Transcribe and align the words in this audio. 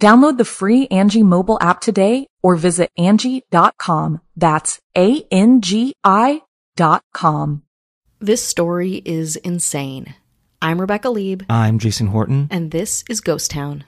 Download 0.00 0.38
the 0.38 0.44
free 0.44 0.86
Angie 0.88 1.24
mobile 1.24 1.58
app 1.60 1.80
today 1.80 2.28
or 2.42 2.54
visit 2.54 2.90
Angie.com. 2.96 4.20
That's 4.36 4.80
A-N-G-I 4.96 6.42
dot 6.76 7.02
com. 7.12 7.62
This 8.20 8.44
story 8.44 9.02
is 9.04 9.34
insane. 9.36 10.14
I'm 10.62 10.80
Rebecca 10.80 11.10
Leib, 11.10 11.42
I'm 11.48 11.78
Jason 11.78 12.08
Horton. 12.08 12.46
and 12.50 12.70
this 12.70 13.02
is 13.08 13.20
Ghost 13.20 13.50
Town. 13.50 13.84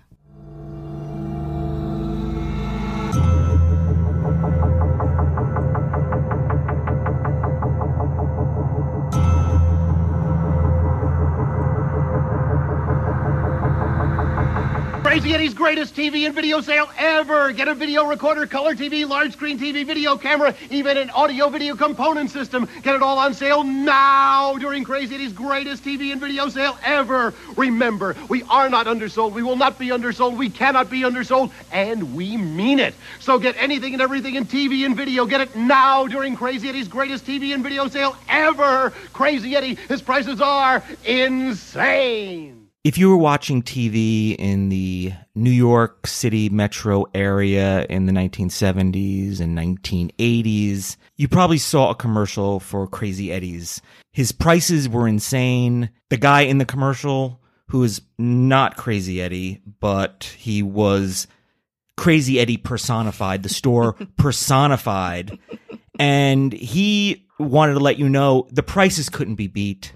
Greatest 15.60 15.94
TV 15.94 16.24
and 16.24 16.34
video 16.34 16.62
sale 16.62 16.88
ever. 16.96 17.52
Get 17.52 17.68
a 17.68 17.74
video 17.74 18.06
recorder, 18.06 18.46
color 18.46 18.74
TV, 18.74 19.06
large 19.06 19.34
screen 19.34 19.58
TV, 19.58 19.86
video 19.86 20.16
camera, 20.16 20.54
even 20.70 20.96
an 20.96 21.10
audio 21.10 21.50
video 21.50 21.76
component 21.76 22.30
system. 22.30 22.66
Get 22.82 22.94
it 22.94 23.02
all 23.02 23.18
on 23.18 23.34
sale 23.34 23.62
now 23.62 24.56
during 24.56 24.84
Crazy 24.84 25.16
Eddie's 25.16 25.34
greatest 25.34 25.84
TV 25.84 26.12
and 26.12 26.20
video 26.20 26.48
sale 26.48 26.78
ever. 26.82 27.34
Remember, 27.58 28.16
we 28.30 28.42
are 28.44 28.70
not 28.70 28.86
undersold. 28.86 29.34
We 29.34 29.42
will 29.42 29.54
not 29.54 29.78
be 29.78 29.88
undersold. 29.88 30.38
We 30.38 30.48
cannot 30.48 30.88
be 30.88 31.02
undersold. 31.02 31.52
And 31.70 32.16
we 32.16 32.38
mean 32.38 32.78
it. 32.78 32.94
So 33.18 33.38
get 33.38 33.54
anything 33.58 33.92
and 33.92 34.00
everything 34.00 34.36
in 34.36 34.46
TV 34.46 34.86
and 34.86 34.96
video. 34.96 35.26
Get 35.26 35.42
it 35.42 35.54
now 35.54 36.06
during 36.06 36.36
Crazy 36.36 36.70
Eddie's 36.70 36.88
greatest 36.88 37.26
TV 37.26 37.52
and 37.52 37.62
video 37.62 37.86
sale 37.86 38.16
ever. 38.30 38.94
Crazy 39.12 39.54
Eddie, 39.54 39.74
his 39.74 40.00
prices 40.00 40.40
are 40.40 40.82
insane. 41.04 42.59
If 42.82 42.96
you 42.96 43.10
were 43.10 43.18
watching 43.18 43.62
TV 43.62 44.34
in 44.38 44.70
the 44.70 45.12
New 45.34 45.50
York 45.50 46.06
City 46.06 46.48
metro 46.48 47.04
area 47.14 47.84
in 47.90 48.06
the 48.06 48.12
1970s 48.12 49.38
and 49.38 49.56
1980s, 49.56 50.96
you 51.16 51.28
probably 51.28 51.58
saw 51.58 51.90
a 51.90 51.94
commercial 51.94 52.58
for 52.58 52.86
Crazy 52.86 53.30
Eddie's. 53.30 53.82
His 54.12 54.32
prices 54.32 54.88
were 54.88 55.06
insane. 55.06 55.90
The 56.08 56.16
guy 56.16 56.42
in 56.42 56.56
the 56.56 56.64
commercial, 56.64 57.42
who 57.66 57.84
is 57.84 58.00
not 58.18 58.78
Crazy 58.78 59.20
Eddie, 59.20 59.60
but 59.80 60.34
he 60.38 60.62
was 60.62 61.26
Crazy 61.98 62.40
Eddie 62.40 62.56
personified, 62.56 63.42
the 63.42 63.50
store 63.50 63.92
personified. 64.16 65.38
And 65.98 66.50
he 66.50 67.26
wanted 67.38 67.74
to 67.74 67.80
let 67.80 67.98
you 67.98 68.08
know 68.08 68.48
the 68.50 68.62
prices 68.62 69.10
couldn't 69.10 69.34
be 69.34 69.48
beat. 69.48 69.92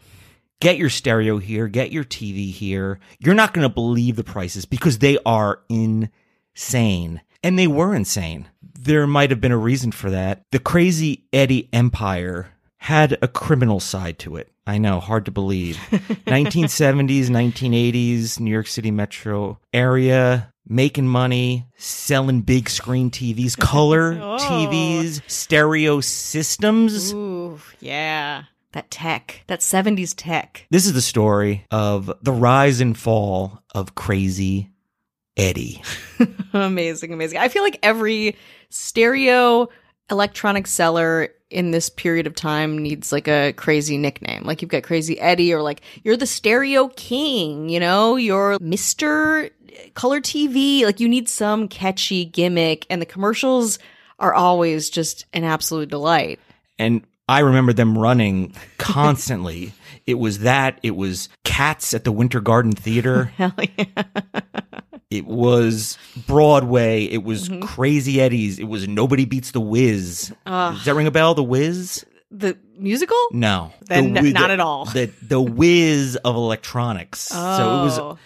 Get 0.64 0.78
your 0.78 0.88
stereo 0.88 1.36
here, 1.36 1.68
get 1.68 1.92
your 1.92 2.04
TV 2.04 2.50
here. 2.50 2.98
You're 3.18 3.34
not 3.34 3.52
going 3.52 3.68
to 3.68 3.74
believe 3.74 4.16
the 4.16 4.24
prices 4.24 4.64
because 4.64 4.98
they 4.98 5.18
are 5.26 5.60
insane. 5.68 7.20
And 7.42 7.58
they 7.58 7.66
were 7.66 7.94
insane. 7.94 8.48
There 8.62 9.06
might 9.06 9.28
have 9.28 9.42
been 9.42 9.52
a 9.52 9.58
reason 9.58 9.92
for 9.92 10.08
that. 10.08 10.40
The 10.52 10.58
Crazy 10.58 11.26
Eddie 11.34 11.68
Empire 11.74 12.54
had 12.78 13.18
a 13.20 13.28
criminal 13.28 13.78
side 13.78 14.18
to 14.20 14.36
it. 14.36 14.50
I 14.66 14.78
know, 14.78 15.00
hard 15.00 15.26
to 15.26 15.30
believe. 15.30 15.76
1970s, 16.26 17.26
1980s, 17.26 18.40
New 18.40 18.50
York 18.50 18.66
City 18.66 18.90
metro 18.90 19.58
area, 19.74 20.50
making 20.66 21.06
money, 21.06 21.66
selling 21.76 22.40
big 22.40 22.70
screen 22.70 23.10
TVs, 23.10 23.58
color 23.58 24.12
oh. 24.18 24.38
TVs, 24.40 25.20
stereo 25.26 26.00
systems. 26.00 27.12
Ooh, 27.12 27.60
yeah. 27.80 28.44
That 28.74 28.90
tech, 28.90 29.44
that 29.46 29.60
70s 29.60 30.14
tech. 30.16 30.66
This 30.68 30.84
is 30.84 30.94
the 30.94 31.00
story 31.00 31.64
of 31.70 32.12
the 32.22 32.32
rise 32.32 32.80
and 32.80 32.98
fall 32.98 33.62
of 33.72 33.94
Crazy 33.94 34.68
Eddie. 35.36 35.80
amazing, 36.52 37.12
amazing. 37.12 37.38
I 37.38 37.46
feel 37.46 37.62
like 37.62 37.78
every 37.84 38.36
stereo 38.70 39.68
electronic 40.10 40.66
seller 40.66 41.28
in 41.50 41.70
this 41.70 41.88
period 41.88 42.26
of 42.26 42.34
time 42.34 42.76
needs 42.76 43.12
like 43.12 43.28
a 43.28 43.52
crazy 43.52 43.96
nickname. 43.96 44.42
Like 44.42 44.60
you've 44.60 44.72
got 44.72 44.82
Crazy 44.82 45.20
Eddie 45.20 45.54
or 45.54 45.62
like 45.62 45.82
you're 46.02 46.16
the 46.16 46.26
stereo 46.26 46.88
king, 46.96 47.68
you 47.68 47.78
know, 47.78 48.16
you're 48.16 48.58
Mr. 48.58 49.50
Color 49.94 50.20
TV. 50.20 50.82
Like 50.84 50.98
you 50.98 51.08
need 51.08 51.28
some 51.28 51.68
catchy 51.68 52.24
gimmick 52.24 52.86
and 52.90 53.00
the 53.00 53.06
commercials 53.06 53.78
are 54.18 54.34
always 54.34 54.90
just 54.90 55.26
an 55.32 55.44
absolute 55.44 55.90
delight. 55.90 56.40
And 56.76 57.04
I 57.28 57.40
remember 57.40 57.72
them 57.72 57.96
running 57.96 58.54
constantly. 58.78 59.72
it 60.06 60.14
was 60.14 60.40
that, 60.40 60.78
it 60.82 60.96
was 60.96 61.28
Cats 61.44 61.94
at 61.94 62.04
the 62.04 62.12
Winter 62.12 62.40
Garden 62.40 62.72
Theater. 62.72 63.24
Hell 63.36 63.54
yeah. 63.78 64.02
It 65.10 65.26
was 65.26 65.96
Broadway. 66.26 67.04
It 67.04 67.22
was 67.22 67.48
mm-hmm. 67.48 67.62
Crazy 67.62 68.20
Eddie's. 68.20 68.58
It 68.58 68.64
was 68.64 68.88
Nobody 68.88 69.24
Beats 69.24 69.52
the 69.52 69.60
Whiz. 69.60 70.34
Does 70.44 70.84
that 70.84 70.94
ring 70.94 71.06
a 71.06 71.10
bell? 71.10 71.34
The 71.34 71.42
Whiz? 71.42 72.04
The 72.30 72.58
musical? 72.76 73.16
No. 73.30 73.72
Then 73.82 74.12
the, 74.14 74.20
n- 74.20 74.32
not 74.32 74.48
the- 74.48 74.54
at 74.54 74.60
all. 74.60 74.86
The 74.86 75.06
the 75.22 75.40
whiz 75.40 76.16
of 76.16 76.34
electronics. 76.34 77.20
So 77.20 77.36
it 77.36 77.84
was 77.84 77.98
Oh. 78.00 78.18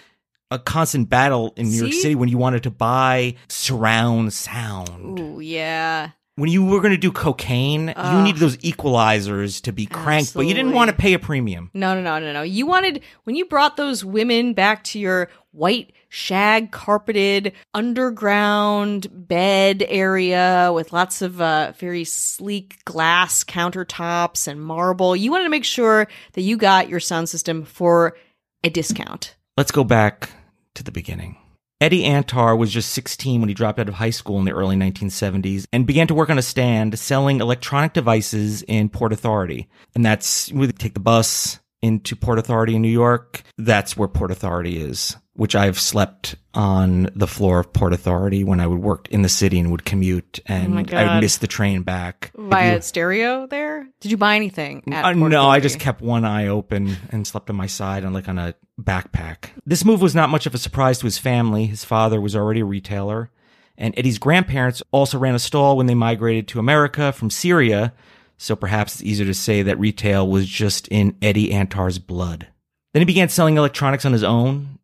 a 0.50 0.58
constant 0.58 1.10
battle 1.10 1.52
in 1.56 1.68
New 1.68 1.76
York 1.76 1.92
City 1.92 2.14
when 2.14 2.30
you 2.30 2.38
wanted 2.38 2.62
to 2.62 2.70
buy 2.70 3.34
surround 3.48 4.32
sound. 4.32 5.18
Ooh, 5.18 5.40
yeah. 5.40 6.10
When 6.38 6.48
you 6.52 6.64
were 6.64 6.80
going 6.80 6.92
to 6.92 6.96
do 6.96 7.10
cocaine, 7.10 7.88
you 7.88 8.22
needed 8.22 8.38
those 8.38 8.56
equalizers 8.58 9.60
to 9.62 9.72
be 9.72 9.86
cranked, 9.86 10.34
but 10.34 10.42
you 10.46 10.54
didn't 10.54 10.72
want 10.72 10.88
to 10.88 10.96
pay 10.96 11.14
a 11.14 11.18
premium. 11.18 11.68
No, 11.74 11.94
no, 11.94 12.00
no, 12.00 12.20
no, 12.20 12.32
no. 12.32 12.42
You 12.42 12.64
wanted 12.64 13.02
when 13.24 13.34
you 13.34 13.44
brought 13.46 13.76
those 13.76 14.04
women 14.04 14.54
back 14.54 14.84
to 14.84 15.00
your 15.00 15.30
white 15.50 15.92
shag 16.08 16.70
carpeted 16.70 17.54
underground 17.74 19.08
bed 19.10 19.84
area 19.88 20.70
with 20.72 20.92
lots 20.92 21.22
of 21.22 21.40
uh, 21.40 21.72
very 21.76 22.04
sleek 22.04 22.84
glass 22.84 23.42
countertops 23.42 24.46
and 24.46 24.62
marble. 24.62 25.16
You 25.16 25.32
wanted 25.32 25.44
to 25.44 25.50
make 25.50 25.64
sure 25.64 26.06
that 26.34 26.42
you 26.42 26.56
got 26.56 26.88
your 26.88 27.00
sound 27.00 27.28
system 27.28 27.64
for 27.64 28.16
a 28.62 28.70
discount. 28.70 29.34
Let's 29.56 29.72
go 29.72 29.82
back 29.82 30.30
to 30.74 30.84
the 30.84 30.92
beginning. 30.92 31.36
Eddie 31.80 32.02
Antar 32.02 32.58
was 32.58 32.72
just 32.72 32.90
16 32.90 33.40
when 33.40 33.48
he 33.48 33.54
dropped 33.54 33.78
out 33.78 33.88
of 33.88 33.94
high 33.94 34.10
school 34.10 34.40
in 34.40 34.44
the 34.44 34.52
early 34.52 34.74
1970s 34.74 35.66
and 35.72 35.86
began 35.86 36.08
to 36.08 36.14
work 36.14 36.28
on 36.28 36.36
a 36.36 36.42
stand 36.42 36.98
selling 36.98 37.40
electronic 37.40 37.92
devices 37.92 38.62
in 38.62 38.88
Port 38.88 39.12
Authority. 39.12 39.68
And 39.94 40.04
that's, 40.04 40.50
we 40.52 40.66
take 40.72 40.94
the 40.94 41.00
bus 41.00 41.60
into 41.82 42.16
Port 42.16 42.38
Authority 42.38 42.76
in 42.76 42.82
New 42.82 42.88
York. 42.88 43.42
That's 43.56 43.96
where 43.96 44.08
Port 44.08 44.30
Authority 44.30 44.80
is, 44.80 45.16
which 45.34 45.54
I've 45.54 45.78
slept 45.78 46.34
on 46.54 47.10
the 47.14 47.26
floor 47.28 47.60
of 47.60 47.72
Port 47.72 47.92
Authority 47.92 48.42
when 48.42 48.58
I 48.60 48.66
would 48.66 48.80
work 48.80 49.08
in 49.08 49.22
the 49.22 49.28
city 49.28 49.60
and 49.60 49.70
would 49.70 49.84
commute 49.84 50.40
and 50.46 50.92
Oh 50.92 50.96
I 50.96 51.14
would 51.14 51.20
miss 51.20 51.38
the 51.38 51.46
train 51.46 51.82
back. 51.82 52.32
Via 52.36 52.76
you- 52.76 52.80
stereo 52.80 53.46
there? 53.46 53.86
Did 54.00 54.10
you 54.10 54.16
buy 54.16 54.36
anything? 54.36 54.82
At 54.92 55.04
uh, 55.04 55.14
Port 55.14 55.30
no, 55.30 55.48
I 55.48 55.60
just 55.60 55.78
kept 55.78 56.00
one 56.00 56.24
eye 56.24 56.48
open 56.48 56.96
and 57.10 57.26
slept 57.26 57.48
on 57.50 57.56
my 57.56 57.66
side 57.66 58.04
on 58.04 58.12
like 58.12 58.28
on 58.28 58.38
a 58.38 58.54
backpack. 58.80 59.50
This 59.64 59.84
move 59.84 60.00
was 60.00 60.14
not 60.14 60.30
much 60.30 60.46
of 60.46 60.54
a 60.54 60.58
surprise 60.58 60.98
to 60.98 61.06
his 61.06 61.18
family. 61.18 61.66
His 61.66 61.84
father 61.84 62.20
was 62.20 62.34
already 62.34 62.60
a 62.60 62.64
retailer, 62.64 63.30
and 63.76 63.94
Eddie's 63.96 64.18
grandparents 64.18 64.82
also 64.90 65.18
ran 65.18 65.34
a 65.34 65.38
stall 65.38 65.76
when 65.76 65.86
they 65.86 65.94
migrated 65.94 66.48
to 66.48 66.58
America 66.58 67.12
from 67.12 67.30
Syria. 67.30 67.92
So 68.38 68.56
perhaps 68.56 68.94
it's 68.94 69.02
easier 69.02 69.26
to 69.26 69.34
say 69.34 69.62
that 69.62 69.78
retail 69.78 70.26
was 70.26 70.46
just 70.46 70.88
in 70.88 71.16
Eddie 71.20 71.52
Antar's 71.52 71.98
blood. 71.98 72.46
Then 72.94 73.02
he 73.02 73.04
began 73.04 73.28
selling 73.28 73.56
electronics 73.56 74.04
on 74.04 74.12
his 74.12 74.24
own, 74.24 74.78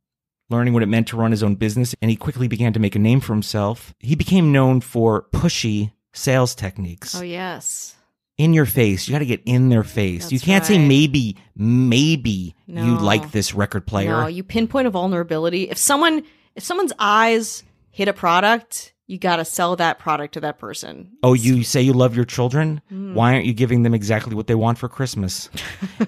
learning 0.50 0.74
what 0.74 0.82
it 0.82 0.86
meant 0.86 1.08
to 1.08 1.16
run 1.16 1.30
his 1.30 1.42
own 1.42 1.54
business, 1.54 1.94
and 2.02 2.10
he 2.10 2.16
quickly 2.16 2.48
began 2.48 2.72
to 2.74 2.80
make 2.80 2.94
a 2.94 2.98
name 2.98 3.20
for 3.20 3.32
himself. 3.32 3.94
He 4.00 4.14
became 4.14 4.52
known 4.52 4.80
for 4.80 5.26
pushy 5.32 5.92
sales 6.12 6.54
techniques. 6.54 7.14
Oh, 7.14 7.22
yes. 7.22 7.94
in 8.36 8.52
your 8.52 8.66
face. 8.66 9.08
You 9.08 9.12
got 9.12 9.20
to 9.20 9.26
get 9.26 9.42
in 9.46 9.68
their 9.68 9.84
face. 9.84 10.32
you 10.32 10.40
can't 10.40 10.64
say 10.66 10.76
right. 10.76 10.86
maybe, 10.86 11.36
maybe 11.56 12.54
you 12.66 12.98
like 12.98 13.30
this 13.30 13.54
record 13.54 13.86
player. 13.86 14.10
No, 14.10 14.26
you 14.26 14.42
pinpoint 14.42 14.86
a 14.86 14.90
vulnerability. 14.90 15.70
If 15.70 15.78
someone 15.78 16.24
if 16.54 16.62
someone's 16.62 16.92
eyes 16.98 17.62
hit 17.90 18.08
a 18.08 18.12
product, 18.12 18.93
you 19.06 19.18
got 19.18 19.36
to 19.36 19.44
sell 19.44 19.76
that 19.76 19.98
product 19.98 20.34
to 20.34 20.40
that 20.40 20.58
person. 20.58 21.12
Oh, 21.22 21.34
you 21.34 21.62
say 21.62 21.82
you 21.82 21.92
love 21.92 22.16
your 22.16 22.24
children? 22.24 22.80
Hmm. 22.88 23.14
Why 23.14 23.34
aren't 23.34 23.46
you 23.46 23.52
giving 23.52 23.82
them 23.82 23.94
exactly 23.94 24.34
what 24.34 24.46
they 24.46 24.54
want 24.54 24.78
for 24.78 24.88
Christmas? 24.88 25.50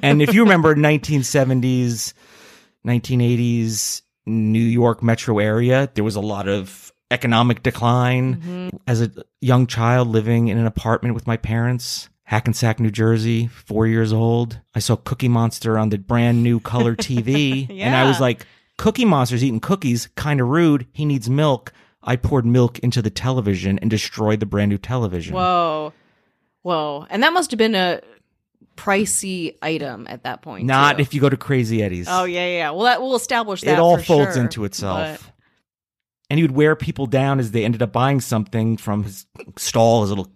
and 0.03 0.23
if 0.23 0.33
you 0.33 0.43
remember 0.43 0.75
1970s, 0.75 2.15
1980s 2.87 4.03
New 4.27 4.59
York 4.59 5.03
metro 5.03 5.39
area, 5.39 5.91
there 5.95 6.05
was 6.05 6.17
a 6.17 6.21
lot 6.21 6.49
of 6.49 6.93
economic 7.11 7.63
decline. 7.63 8.37
Mm-hmm. 8.37 8.77
As 8.87 9.03
a 9.03 9.11
young 9.41 9.67
child 9.67 10.09
living 10.09 10.49
in 10.49 10.59
an 10.59 10.67
apartment 10.67 11.15
with 11.15 11.27
my 11.27 11.37
parents, 11.37 12.09
Hackensack, 12.25 12.81
New 12.81 12.91
Jersey, 12.91 13.47
four 13.47 13.87
years 13.87 14.13
old, 14.13 14.61
I 14.75 14.81
saw 14.81 14.97
Cookie 14.97 15.29
Monster 15.29 15.79
on 15.79 15.91
the 15.91 15.99
brand 15.99 16.43
new 16.43 16.61
color 16.61 16.97
TV. 16.97 17.69
And 17.81 17.95
I 17.95 18.09
was 18.09 18.21
like, 18.21 18.47
Cookie 18.79 19.05
Monster's 19.05 19.45
eating 19.45 19.61
cookies, 19.61 20.09
kind 20.17 20.41
of 20.41 20.49
rude. 20.49 20.87
He 20.93 21.05
needs 21.05 21.31
milk. 21.31 21.73
I 22.07 22.17
poured 22.17 22.47
milk 22.47 22.79
into 22.79 23.03
the 23.03 23.11
television 23.11 23.79
and 23.81 23.91
destroyed 23.91 24.41
the 24.41 24.47
brand 24.47 24.71
new 24.71 24.79
television. 24.79 25.35
Whoa. 25.35 25.93
Whoa. 26.63 27.07
And 27.11 27.23
that 27.23 27.33
must 27.33 27.51
have 27.51 27.59
been 27.59 27.75
a 27.75 28.01
pricey 28.77 29.57
item 29.61 30.07
at 30.09 30.23
that 30.23 30.43
point. 30.43 30.67
Not 30.67 30.97
too. 30.97 31.03
if 31.03 31.15
you 31.15 31.21
go 31.21 31.29
to 31.29 31.37
Crazy 31.37 31.83
Eddie's. 31.83 32.07
Oh 32.09 32.25
yeah, 32.25 32.47
yeah. 32.47 32.71
Well, 32.71 32.85
that 32.85 33.01
will 33.01 33.17
establish 33.17 33.63
that 33.63 33.75
it 33.75 33.79
all 33.79 33.99
folds 33.99 34.35
sure, 34.35 34.43
into 34.43 34.65
itself. 34.65 35.33
And 36.29 36.39
he 36.39 36.43
would 36.45 36.57
wear 36.57 36.75
people 36.75 37.07
down 37.07 37.39
as 37.39 37.53
they 37.53 37.65
ended 37.65 37.83
up 37.83 37.93
buying 37.93 38.21
something 38.21 38.77
from 38.77 39.05
his 39.05 39.27
stall, 39.57 40.03
his 40.03 40.11
little 40.11 40.33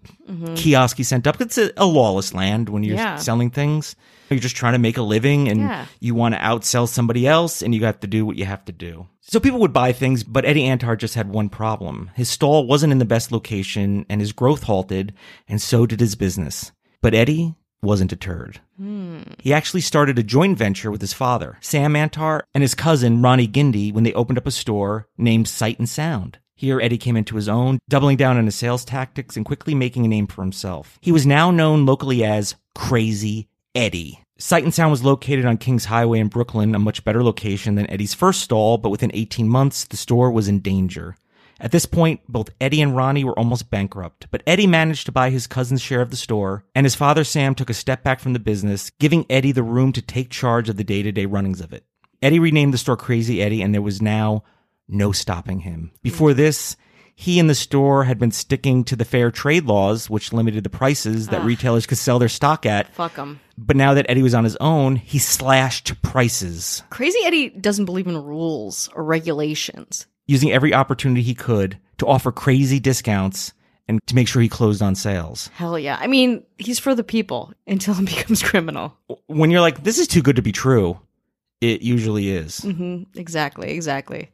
kiosk 0.54 0.96
he 0.96 1.02
sent 1.02 1.26
up. 1.26 1.40
It's 1.40 1.58
a, 1.58 1.72
a 1.76 1.84
lawless 1.84 2.32
land 2.32 2.68
when 2.68 2.84
you're 2.84 2.96
Mm-hmm. 2.96 3.04
Yeah. 3.04 3.16
selling 3.16 3.50
things. 3.50 3.96
You're 4.30 4.38
just 4.38 4.54
trying 4.54 4.74
to 4.74 4.78
make 4.78 4.96
a 4.98 5.02
living 5.02 5.48
and 5.48 5.60
Yeah. 5.62 5.86
you 5.98 6.14
want 6.14 6.34
to 6.36 6.40
outsell 6.40 6.86
somebody 6.88 7.26
else 7.26 7.62
and 7.62 7.74
you 7.74 7.84
have 7.86 7.98
to 8.00 8.06
do 8.06 8.24
what 8.24 8.36
you 8.36 8.44
have 8.44 8.64
to 8.66 8.72
do. 8.72 9.08
So 9.22 9.40
people 9.40 9.58
would 9.60 9.72
buy 9.72 9.92
things, 9.92 10.22
but 10.22 10.44
Eddie 10.44 10.62
Antar 10.68 10.96
just 10.96 11.14
had 11.16 11.28
one 11.30 11.48
problem. 11.48 12.10
His 12.14 12.28
stall 12.28 12.66
wasn't 12.68 12.92
in 12.92 12.98
the 12.98 13.04
best 13.04 13.32
location 13.32 14.06
and 14.08 14.20
his 14.20 14.30
growth 14.32 14.64
halted, 14.64 15.12
and 15.48 15.60
so 15.60 15.86
did 15.86 15.98
his 16.00 16.14
business. 16.14 16.70
But 17.02 17.14
Eddie 17.14 17.54
wasn't 17.82 18.10
deterred. 18.10 18.60
Hmm. 18.76 19.22
He 19.38 19.52
actually 19.52 19.80
started 19.80 20.18
a 20.18 20.22
joint 20.22 20.58
venture 20.58 20.90
with 20.90 21.00
his 21.00 21.12
father, 21.12 21.58
Sam 21.60 21.94
Antar, 21.94 22.42
and 22.54 22.62
his 22.62 22.74
cousin, 22.74 23.22
Ronnie 23.22 23.48
Gindi, 23.48 23.92
when 23.92 24.04
they 24.04 24.12
opened 24.14 24.38
up 24.38 24.46
a 24.46 24.50
store 24.50 25.08
named 25.16 25.48
Sight 25.48 25.78
and 25.78 25.88
Sound. 25.88 26.38
Here, 26.54 26.80
Eddie 26.80 26.98
came 26.98 27.16
into 27.16 27.36
his 27.36 27.48
own, 27.48 27.78
doubling 27.88 28.18
down 28.18 28.36
on 28.36 28.44
his 28.44 28.54
sales 28.54 28.84
tactics 28.84 29.34
and 29.34 29.46
quickly 29.46 29.74
making 29.74 30.04
a 30.04 30.08
name 30.08 30.26
for 30.26 30.42
himself. 30.42 30.98
He 31.00 31.10
was 31.10 31.26
now 31.26 31.50
known 31.50 31.86
locally 31.86 32.22
as 32.22 32.54
Crazy 32.74 33.48
Eddie. 33.74 34.20
Sight 34.38 34.64
and 34.64 34.72
Sound 34.72 34.90
was 34.90 35.04
located 35.04 35.46
on 35.46 35.56
Kings 35.56 35.86
Highway 35.86 36.18
in 36.18 36.28
Brooklyn, 36.28 36.74
a 36.74 36.78
much 36.78 37.04
better 37.04 37.22
location 37.22 37.76
than 37.76 37.88
Eddie's 37.90 38.14
first 38.14 38.40
stall, 38.40 38.78
but 38.78 38.90
within 38.90 39.10
18 39.14 39.48
months, 39.48 39.84
the 39.84 39.96
store 39.96 40.30
was 40.30 40.48
in 40.48 40.60
danger. 40.60 41.16
At 41.60 41.72
this 41.72 41.84
point, 41.84 42.20
both 42.26 42.50
Eddie 42.58 42.80
and 42.80 42.96
Ronnie 42.96 43.24
were 43.24 43.38
almost 43.38 43.70
bankrupt, 43.70 44.26
but 44.30 44.42
Eddie 44.46 44.66
managed 44.66 45.04
to 45.06 45.12
buy 45.12 45.28
his 45.28 45.46
cousin's 45.46 45.82
share 45.82 46.00
of 46.00 46.10
the 46.10 46.16
store, 46.16 46.64
and 46.74 46.86
his 46.86 46.94
father 46.94 47.22
Sam 47.22 47.54
took 47.54 47.68
a 47.68 47.74
step 47.74 48.02
back 48.02 48.18
from 48.18 48.32
the 48.32 48.38
business, 48.38 48.90
giving 48.98 49.26
Eddie 49.28 49.52
the 49.52 49.62
room 49.62 49.92
to 49.92 50.02
take 50.02 50.30
charge 50.30 50.70
of 50.70 50.76
the 50.76 50.84
day 50.84 51.02
to 51.02 51.12
day 51.12 51.26
runnings 51.26 51.60
of 51.60 51.72
it. 51.72 51.84
Eddie 52.22 52.38
renamed 52.38 52.72
the 52.72 52.78
store 52.78 52.96
Crazy 52.96 53.42
Eddie, 53.42 53.60
and 53.60 53.74
there 53.74 53.82
was 53.82 54.00
now 54.00 54.42
no 54.88 55.12
stopping 55.12 55.60
him. 55.60 55.92
Before 56.02 56.30
mm. 56.30 56.36
this, 56.36 56.76
he 57.14 57.38
and 57.38 57.50
the 57.50 57.54
store 57.54 58.04
had 58.04 58.18
been 58.18 58.30
sticking 58.30 58.82
to 58.84 58.96
the 58.96 59.04
fair 59.04 59.30
trade 59.30 59.66
laws, 59.66 60.08
which 60.08 60.32
limited 60.32 60.64
the 60.64 60.70
prices 60.70 61.28
that 61.28 61.44
retailers 61.44 61.86
could 61.86 61.98
sell 61.98 62.18
their 62.18 62.30
stock 62.30 62.64
at. 62.64 62.92
Fuck 62.94 63.16
them. 63.16 63.40
But 63.58 63.76
now 63.76 63.92
that 63.92 64.06
Eddie 64.08 64.22
was 64.22 64.34
on 64.34 64.44
his 64.44 64.56
own, 64.56 64.96
he 64.96 65.18
slashed 65.18 66.00
prices, 66.00 66.82
Crazy 66.88 67.18
Eddie 67.24 67.50
doesn't 67.50 67.84
believe 67.84 68.06
in 68.06 68.16
rules 68.16 68.88
or 68.94 69.04
regulations. 69.04 70.06
Using 70.30 70.52
every 70.52 70.72
opportunity 70.72 71.22
he 71.22 71.34
could 71.34 71.76
to 71.98 72.06
offer 72.06 72.30
crazy 72.30 72.78
discounts 72.78 73.52
and 73.88 73.98
to 74.06 74.14
make 74.14 74.28
sure 74.28 74.40
he 74.40 74.48
closed 74.48 74.80
on 74.80 74.94
sales. 74.94 75.48
Hell 75.54 75.76
yeah. 75.76 75.98
I 76.00 76.06
mean, 76.06 76.44
he's 76.58 76.78
for 76.78 76.94
the 76.94 77.02
people 77.02 77.52
until 77.66 77.94
he 77.94 78.04
becomes 78.16 78.40
criminal. 78.40 78.96
When 79.26 79.50
you're 79.50 79.60
like, 79.60 79.82
this 79.82 79.98
is 79.98 80.06
too 80.06 80.22
good 80.22 80.36
to 80.36 80.42
be 80.42 80.52
true, 80.52 81.00
it 81.60 81.82
usually 81.82 82.30
is. 82.30 82.58
hmm 82.58 83.02
Exactly. 83.16 83.72
Exactly. 83.72 84.30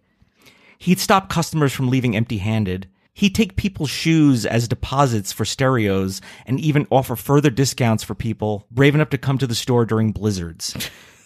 He'd 0.79 1.01
stop 1.01 1.31
customers 1.31 1.73
from 1.73 1.89
leaving 1.89 2.15
empty 2.15 2.37
handed. 2.37 2.87
He'd 3.15 3.35
take 3.35 3.57
people's 3.57 3.89
shoes 3.89 4.45
as 4.45 4.69
deposits 4.69 5.33
for 5.33 5.47
stereos 5.47 6.21
and 6.45 6.61
even 6.61 6.87
offer 6.91 7.17
further 7.17 7.49
discounts 7.49 8.05
for 8.05 8.15
people 8.15 8.67
brave 8.71 8.95
enough 8.95 9.09
to 9.09 9.19
come 9.19 9.39
to 9.39 9.47
the 9.47 9.55
store 9.55 9.87
during 9.87 10.13
blizzards. 10.13 10.77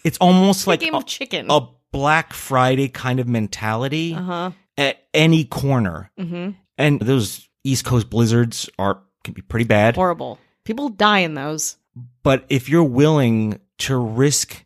It's 0.04 0.16
almost 0.18 0.68
like 0.68 0.80
a 0.80 0.84
game 0.84 0.94
a, 0.94 0.98
of 0.98 1.06
chicken. 1.06 1.46
a 1.50 1.66
Black 1.92 2.32
Friday 2.32 2.88
kind 2.88 3.20
of 3.20 3.26
mentality 3.28 4.14
Uh 4.14 4.22
huh. 4.22 4.50
at 4.78 5.02
any 5.14 5.44
corner. 5.44 6.10
hmm 6.18 6.50
And 6.78 7.00
those 7.00 7.48
East 7.64 7.84
Coast 7.84 8.08
blizzards 8.10 8.68
are 8.78 9.00
can 9.24 9.34
be 9.34 9.42
pretty 9.42 9.66
bad. 9.66 9.96
Horrible. 9.96 10.38
People 10.64 10.88
die 10.88 11.18
in 11.20 11.34
those. 11.34 11.76
But 12.22 12.44
if 12.48 12.68
you're 12.68 12.84
willing 12.84 13.60
to 13.78 13.96
risk 13.96 14.64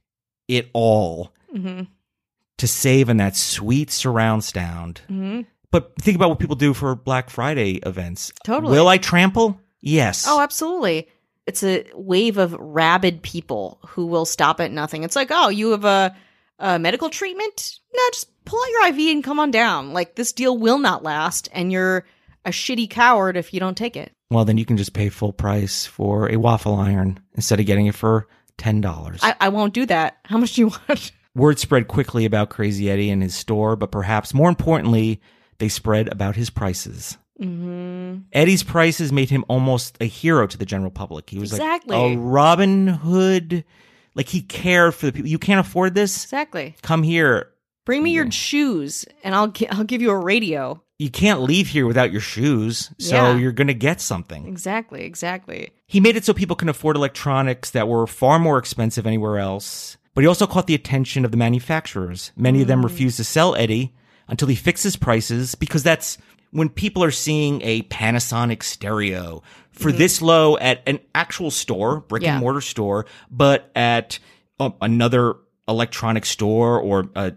it 0.48 0.68
all 0.72 1.32
hmm 1.50 1.82
to 2.58 2.68
save 2.68 3.08
in 3.08 3.16
that 3.16 3.34
sweet 3.36 3.90
surround 3.90 4.44
sound, 4.44 5.00
hmm 5.08 5.40
But 5.70 5.92
think 6.00 6.14
about 6.16 6.28
what 6.30 6.38
people 6.38 6.56
do 6.56 6.72
for 6.74 6.94
Black 6.94 7.30
Friday 7.30 7.80
events. 7.84 8.32
Totally. 8.44 8.72
Will 8.72 8.86
I 8.86 8.98
trample? 8.98 9.58
Yes. 9.80 10.24
Oh, 10.28 10.40
absolutely. 10.40 11.08
It's 11.46 11.62
a 11.64 11.84
wave 11.94 12.38
of 12.38 12.52
rabid 12.58 13.22
people 13.22 13.78
who 13.88 14.06
will 14.06 14.24
stop 14.24 14.60
at 14.60 14.70
nothing. 14.70 15.02
It's 15.02 15.16
like, 15.16 15.28
oh, 15.30 15.48
you 15.50 15.72
have 15.72 15.84
a, 15.84 16.14
a 16.64 16.78
medical 16.78 17.10
treatment? 17.10 17.78
No, 17.94 18.02
just 18.12 18.28
pull 18.44 18.58
out 18.60 18.70
your 18.70 18.86
IV 18.88 19.14
and 19.14 19.22
come 19.24 19.38
on 19.38 19.50
down. 19.50 19.92
Like, 19.92 20.14
this 20.16 20.32
deal 20.32 20.56
will 20.58 20.78
not 20.78 21.02
last, 21.02 21.48
and 21.52 21.70
you're 21.70 22.04
a 22.44 22.50
shitty 22.50 22.88
coward 22.90 23.36
if 23.36 23.54
you 23.54 23.60
don't 23.60 23.76
take 23.76 23.96
it. 23.96 24.12
well, 24.30 24.44
then 24.44 24.58
you 24.58 24.64
can 24.64 24.76
just 24.76 24.92
pay 24.94 25.08
full 25.08 25.32
price 25.32 25.86
for 25.86 26.30
a 26.30 26.36
waffle 26.36 26.74
iron 26.74 27.20
instead 27.34 27.60
of 27.60 27.66
getting 27.66 27.86
it 27.86 27.94
for 27.94 28.26
$10. 28.58 29.18
I, 29.22 29.34
I 29.40 29.48
won't 29.50 29.74
do 29.74 29.86
that. 29.86 30.18
How 30.24 30.38
much 30.38 30.54
do 30.54 30.62
you 30.62 30.68
want? 30.88 31.12
Word 31.36 31.58
spread 31.58 31.88
quickly 31.88 32.24
about 32.24 32.50
Crazy 32.50 32.90
Eddie 32.90 33.10
and 33.10 33.22
his 33.22 33.34
store, 33.34 33.76
but 33.76 33.90
perhaps 33.90 34.32
more 34.34 34.48
importantly, 34.48 35.20
they 35.58 35.68
spread 35.68 36.08
about 36.12 36.36
his 36.36 36.50
prices. 36.50 37.16
hmm 37.40 38.16
Eddie's 38.32 38.62
prices 38.62 39.10
made 39.12 39.30
him 39.30 39.44
almost 39.48 39.96
a 40.00 40.04
hero 40.04 40.46
to 40.46 40.56
the 40.58 40.64
general 40.66 40.90
public. 40.90 41.30
He 41.30 41.38
was 41.38 41.52
Exactly. 41.52 41.96
like 41.96 42.16
a 42.16 42.20
Robin 42.20 42.86
Hood. 42.88 43.64
Like 44.14 44.28
he 44.28 44.42
cared 44.42 44.94
for 44.94 45.06
the 45.06 45.12
people. 45.12 45.28
You 45.28 45.38
can't 45.38 45.60
afford 45.64 45.94
this? 45.94 46.24
Exactly. 46.24 46.76
Come 46.82 47.02
here. 47.02 47.50
Bring 47.84 48.02
me 48.02 48.12
your 48.12 48.30
shoes, 48.30 49.04
and 49.22 49.34
I'll 49.34 49.48
gi- 49.48 49.68
I'll 49.68 49.84
give 49.84 50.00
you 50.00 50.10
a 50.10 50.18
radio. 50.18 50.80
You 50.98 51.10
can't 51.10 51.42
leave 51.42 51.68
here 51.68 51.86
without 51.86 52.12
your 52.12 52.20
shoes. 52.20 52.90
So 52.98 53.16
Yeah. 53.16 53.36
you're 53.36 53.52
going 53.52 53.66
to 53.66 53.74
get 53.74 54.00
something. 54.00 54.46
Exactly. 54.46 55.02
Exactly. 55.04 55.70
He 55.86 56.00
made 56.00 56.16
it 56.16 56.24
so 56.24 56.32
people 56.32 56.56
can 56.56 56.68
afford 56.68 56.96
electronics 56.96 57.70
that 57.72 57.88
were 57.88 58.06
far 58.06 58.38
more 58.38 58.56
expensive 58.58 59.06
anywhere 59.06 59.38
else. 59.38 59.96
But 60.14 60.22
he 60.22 60.28
also 60.28 60.46
caught 60.46 60.68
the 60.68 60.74
attention 60.76 61.24
of 61.24 61.32
the 61.32 61.36
manufacturers. 61.36 62.30
Many 62.36 62.62
of 62.62 62.68
them 62.68 62.80
Mm. 62.80 62.84
refused 62.84 63.16
to 63.16 63.24
sell 63.24 63.56
Eddie 63.56 63.92
until 64.28 64.46
he 64.48 64.54
fixes 64.54 64.94
prices 64.96 65.56
because 65.56 65.82
that's 65.82 66.16
when 66.52 66.68
people 66.68 67.02
are 67.02 67.10
seeing 67.10 67.60
a 67.62 67.82
Panasonic 67.82 68.62
stereo 68.62 69.42
for 69.74 69.92
this 69.92 70.22
low 70.22 70.56
at 70.58 70.82
an 70.86 71.00
actual 71.14 71.50
store, 71.50 72.00
brick 72.00 72.22
Mm-hmm. 72.22 72.26
Yeah. 72.26 72.32
and 72.34 72.40
mortar 72.40 72.60
store, 72.60 73.06
but 73.30 73.70
at 73.76 74.18
uh, 74.58 74.70
another 74.80 75.34
electronic 75.68 76.24
store 76.26 76.80
or 76.80 77.08
a 77.14 77.32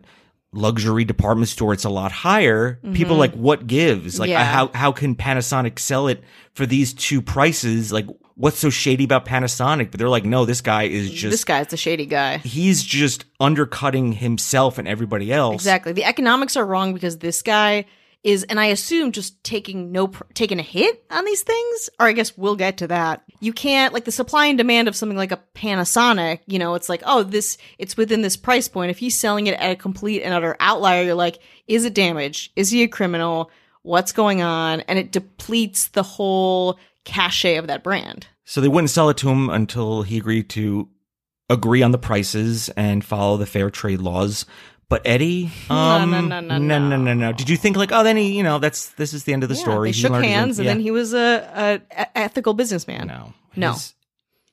luxury 0.54 1.04
department 1.06 1.50
store, 1.50 1.74
it's 1.74 1.84
a 1.84 1.90
lot 1.90 2.12
higher. 2.12 2.80
People 2.94 3.16
are 3.16 3.20
like, 3.20 3.34
what 3.34 3.68
gives? 3.68 4.20
Like, 4.20 4.30
Mm-hmm. 4.30 4.40
Yeah. 4.40 4.44
how, 4.46 4.68
how 4.74 4.92
can 4.92 5.16
Panasonic 5.16 5.78
sell 5.80 6.08
it 6.08 6.24
for 6.54 6.66
these 6.66 6.94
two 6.94 7.22
prices? 7.22 7.92
Like, 7.92 8.08
what's 8.36 8.58
so 8.60 8.70
shady 8.70 9.04
about 9.04 9.26
Panasonic? 9.26 9.92
But 9.92 9.98
they're 10.00 10.10
like, 10.10 10.26
no, 10.26 10.46
this 10.46 10.62
guy 10.62 10.84
is 10.84 11.12
just, 11.12 11.32
this 11.32 11.44
guy's 11.44 11.68
the 11.68 11.78
shady 11.78 12.06
guy. 12.06 12.38
he's 12.40 12.84
just 12.84 13.26
undercutting 13.40 14.14
himself 14.14 14.78
and 14.78 14.88
everybody 14.88 15.32
else. 15.34 15.56
Exactly. 15.56 15.92
The 15.94 16.06
economics 16.06 16.56
are 16.56 16.66
wrong 16.66 16.94
because 16.94 17.18
this 17.18 17.42
guy 17.42 17.86
is, 18.28 18.44
and 18.44 18.60
I 18.60 18.66
assume 18.66 19.14
just 19.14 19.42
taking 19.44 19.94
no, 19.94 20.10
pr- 20.10 20.26
taking 20.34 20.60
a 20.60 20.64
hit 20.64 21.04
on 21.10 21.24
these 21.24 21.44
things. 21.44 21.90
Or 21.98 22.08
I 22.08 22.12
guess 22.12 22.38
we'll 22.38 22.58
get 22.58 22.78
to 22.80 22.88
that. 22.88 23.24
You 23.40 23.54
can't 23.54 23.94
like 23.94 24.04
the 24.04 24.12
supply 24.12 24.48
and 24.48 24.58
demand 24.58 24.90
of 24.90 24.96
something 24.96 25.18
like 25.18 25.32
a 25.32 25.42
Panasonic. 25.56 26.42
You 26.46 26.60
know, 26.60 26.76
it's 26.76 26.90
like, 26.90 27.02
oh, 27.06 27.24
this, 27.24 27.58
it's 27.78 27.96
within 27.96 28.22
this 28.22 28.36
price 28.36 28.68
point. 28.68 28.92
If 28.92 29.00
he's 29.00 29.18
selling 29.18 29.48
it 29.48 29.58
at 29.58 29.72
a 29.72 29.76
complete 29.78 30.24
and 30.24 30.34
utter 30.34 30.58
outlier, 30.60 31.04
you're 31.04 31.16
like, 31.16 31.40
is 31.68 31.86
it 31.86 31.94
damaged? 31.94 32.52
Is 32.58 32.70
he 32.70 32.84
a 32.84 32.88
criminal? 32.90 33.50
What's 33.84 34.12
going 34.12 34.42
on? 34.42 34.82
And 34.82 35.00
it 35.00 35.14
depletes 35.14 35.88
the 35.88 36.04
whole 36.04 36.78
cachet 37.06 37.56
of 37.56 37.68
that 37.68 37.84
brand. 37.84 38.28
So 38.44 38.60
they 38.60 38.68
wouldn't 38.68 38.90
sell 38.90 39.10
it 39.10 39.18
to 39.18 39.30
him 39.30 39.50
until 39.50 40.02
he 40.02 40.18
agreed 40.18 40.50
to 40.50 40.90
agree 41.50 41.82
on 41.82 41.92
the 41.92 41.98
prices 41.98 42.68
and 42.70 43.06
follow 43.06 43.38
the 43.38 43.46
fair 43.46 43.70
trade 43.70 44.02
laws. 44.02 44.46
But 44.90 45.02
Eddie, 45.06 45.52
No, 45.70 45.76
um, 45.76 46.12
no, 46.12 46.22
no, 46.22 46.40
no, 46.40 46.58
no, 46.58 46.80
no, 46.80 46.88
no. 46.90 46.98
no, 46.98 47.14
no. 47.14 47.34
Did 47.34 47.50
you 47.50 47.58
think 47.58 47.76
like, 47.76 47.92
oh, 47.92 48.04
then 48.04 48.16
he, 48.16 48.38
you 48.38 48.44
know, 48.44 48.58
that's 48.58 48.90
this 48.92 49.14
is 49.14 49.26
the 49.26 49.34
end 49.34 49.44
of 49.44 49.50
the 49.50 49.56
Yeah, 49.56 49.62
story. 49.62 49.90
They 49.90 49.96
He 49.96 50.02
shook 50.02 50.12
learned 50.12 50.26
his 50.26 50.34
own- 50.34 50.40
hands, 50.40 50.60
and 50.60 50.68
then 50.68 50.80
he 50.80 50.92
was 50.92 51.14
a, 51.14 51.82
a, 51.94 52.18
ethical 52.18 52.54
businessman. 52.54 53.08
no, 53.08 53.34
No. 53.56 53.74
His- 53.74 53.94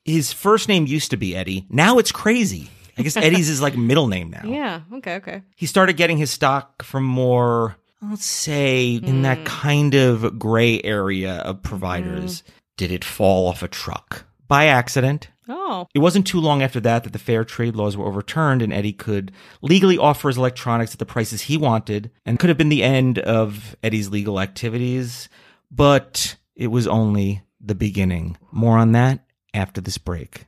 His 0.03 0.33
first 0.33 0.67
name 0.67 0.85
used 0.87 1.09
to 1.11 1.17
be 1.17 1.35
Eddie. 1.35 1.65
Now 1.69 1.97
it's 1.99 2.11
Crazy. 2.11 2.69
I 2.97 3.01
guess 3.03 3.15
Eddie's 3.27 3.49
is 3.49 3.61
like 3.61 3.77
middle 3.77 4.07
name 4.07 4.29
now. 4.29 4.43
Yeah. 4.45 4.81
Okay. 4.95 5.15
Okay. 5.15 5.41
He 5.55 5.65
started 5.65 5.95
getting 5.97 6.17
his 6.17 6.31
stock 6.31 6.83
from 6.83 7.03
more, 7.05 7.77
let's 8.01 8.25
say, 8.25 8.95
in 8.95 9.21
that 9.23 9.45
kind 9.45 9.95
of 9.95 10.37
gray 10.37 10.81
area 10.81 11.35
of 11.37 11.61
providers. 11.63 12.43
Did 12.77 12.91
it 12.91 13.03
fall 13.05 13.47
off 13.47 13.63
a 13.63 13.67
truck 13.69 14.25
by 14.49 14.65
accident? 14.65 15.29
Oh. 15.47 15.87
It 15.93 15.99
wasn't 15.99 16.27
too 16.27 16.39
long 16.39 16.63
after 16.63 16.79
that 16.81 17.03
that 17.03 17.13
the 17.13 17.19
fair 17.19 17.43
trade 17.43 17.75
laws 17.75 17.95
were 17.95 18.07
overturned 18.07 18.61
and 18.61 18.73
Eddie 18.73 18.93
could 18.93 19.31
legally 19.61 19.97
offer 19.97 20.27
his 20.27 20.37
electronics 20.37 20.93
at 20.93 20.99
the 20.99 21.05
prices 21.05 21.43
he 21.43 21.57
wanted 21.57 22.11
and 22.25 22.39
could 22.39 22.49
have 22.49 22.57
been 22.57 22.69
the 22.69 22.83
end 22.83 23.19
of 23.19 23.75
Eddie's 23.83 24.09
legal 24.09 24.39
activities, 24.39 25.29
but 25.69 26.35
it 26.55 26.67
was 26.67 26.87
only 26.87 27.43
the 27.59 27.75
beginning. 27.75 28.37
More 28.51 28.77
on 28.77 28.91
that 28.93 29.25
after 29.53 29.81
this 29.81 29.97
break. 29.97 30.45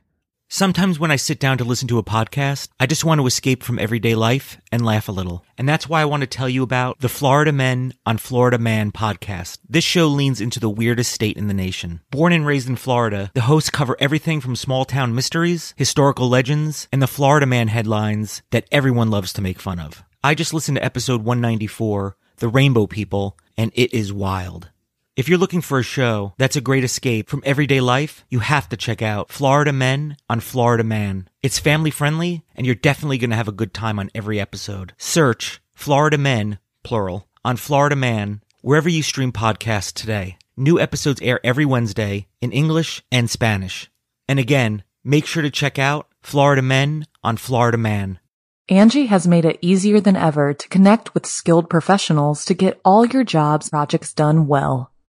Sometimes 0.50 0.98
when 0.98 1.10
I 1.10 1.16
sit 1.16 1.38
down 1.38 1.58
to 1.58 1.64
listen 1.64 1.88
to 1.88 1.98
a 1.98 2.02
podcast, 2.02 2.70
I 2.80 2.86
just 2.86 3.04
want 3.04 3.20
to 3.20 3.26
escape 3.26 3.62
from 3.62 3.78
everyday 3.78 4.14
life 4.14 4.58
and 4.72 4.82
laugh 4.82 5.06
a 5.06 5.12
little. 5.12 5.44
And 5.58 5.68
that's 5.68 5.90
why 5.90 6.00
I 6.00 6.06
want 6.06 6.22
to 6.22 6.26
tell 6.26 6.48
you 6.48 6.62
about 6.62 7.00
the 7.00 7.10
Florida 7.10 7.52
Men 7.52 7.92
on 8.06 8.16
Florida 8.16 8.56
Man 8.56 8.90
podcast. 8.90 9.58
This 9.68 9.84
show 9.84 10.06
leans 10.06 10.40
into 10.40 10.58
the 10.58 10.70
weirdest 10.70 11.12
state 11.12 11.36
in 11.36 11.48
the 11.48 11.54
nation. 11.54 12.00
Born 12.10 12.32
and 12.32 12.46
raised 12.46 12.66
in 12.66 12.76
Florida, 12.76 13.30
the 13.34 13.42
hosts 13.42 13.68
cover 13.68 13.94
everything 14.00 14.40
from 14.40 14.56
small 14.56 14.86
town 14.86 15.14
mysteries, 15.14 15.74
historical 15.76 16.30
legends, 16.30 16.88
and 16.90 17.02
the 17.02 17.06
Florida 17.06 17.44
Man 17.44 17.68
headlines 17.68 18.40
that 18.50 18.66
everyone 18.72 19.10
loves 19.10 19.34
to 19.34 19.42
make 19.42 19.60
fun 19.60 19.78
of. 19.78 20.02
I 20.24 20.34
just 20.34 20.54
listened 20.54 20.78
to 20.78 20.84
episode 20.84 21.24
194, 21.24 22.16
The 22.38 22.48
Rainbow 22.48 22.86
People, 22.86 23.36
and 23.58 23.70
it 23.74 23.92
is 23.92 24.14
wild. 24.14 24.70
If 25.18 25.28
you're 25.28 25.36
looking 25.36 25.62
for 25.62 25.80
a 25.80 25.82
show 25.82 26.34
that's 26.38 26.54
a 26.54 26.60
great 26.60 26.84
escape 26.84 27.28
from 27.28 27.42
everyday 27.44 27.80
life, 27.80 28.24
you 28.30 28.38
have 28.38 28.68
to 28.68 28.76
check 28.76 29.02
out 29.02 29.32
Florida 29.32 29.72
Men 29.72 30.16
on 30.30 30.38
Florida 30.38 30.84
Man. 30.84 31.28
It's 31.42 31.58
family 31.58 31.90
friendly, 31.90 32.44
and 32.54 32.64
you're 32.64 32.76
definitely 32.76 33.18
going 33.18 33.30
to 33.30 33.36
have 33.36 33.48
a 33.48 33.60
good 33.60 33.74
time 33.74 33.98
on 33.98 34.12
every 34.14 34.38
episode. 34.38 34.92
Search 34.96 35.60
Florida 35.72 36.18
Men, 36.18 36.60
plural, 36.84 37.26
on 37.44 37.56
Florida 37.56 37.96
Man, 37.96 38.42
wherever 38.62 38.88
you 38.88 39.02
stream 39.02 39.32
podcasts 39.32 39.92
today. 39.92 40.36
New 40.56 40.78
episodes 40.78 41.20
air 41.20 41.40
every 41.42 41.64
Wednesday 41.64 42.28
in 42.40 42.52
English 42.52 43.02
and 43.10 43.28
Spanish. 43.28 43.90
And 44.28 44.38
again, 44.38 44.84
make 45.02 45.26
sure 45.26 45.42
to 45.42 45.50
check 45.50 45.80
out 45.80 46.06
Florida 46.22 46.62
Men 46.62 47.06
on 47.24 47.38
Florida 47.38 47.76
Man. 47.76 48.20
Angie 48.68 49.06
has 49.06 49.26
made 49.26 49.44
it 49.44 49.58
easier 49.62 50.00
than 50.00 50.14
ever 50.14 50.54
to 50.54 50.68
connect 50.68 51.12
with 51.12 51.26
skilled 51.26 51.68
professionals 51.68 52.44
to 52.44 52.54
get 52.54 52.80
all 52.84 53.04
your 53.04 53.24
jobs 53.24 53.70
projects 53.70 54.14
done 54.14 54.46
well. 54.46 54.92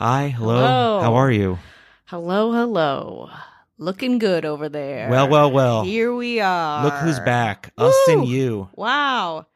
Hi, 0.00 0.28
hello. 0.28 0.56
Hello. 0.56 1.00
How 1.02 1.14
are 1.16 1.30
you? 1.30 1.58
Hello. 2.06 2.52
Hello. 2.52 3.28
Looking 3.76 4.18
good 4.18 4.46
over 4.46 4.68
there. 4.70 5.10
Well, 5.10 5.28
well, 5.28 5.50
well. 5.50 5.84
Here 5.84 6.14
we 6.14 6.40
are. 6.40 6.84
Look 6.84 6.94
who's 6.94 7.20
back. 7.20 7.70
Us 7.76 7.94
and 8.08 8.26
you. 8.26 8.70
Wow. 8.76 9.46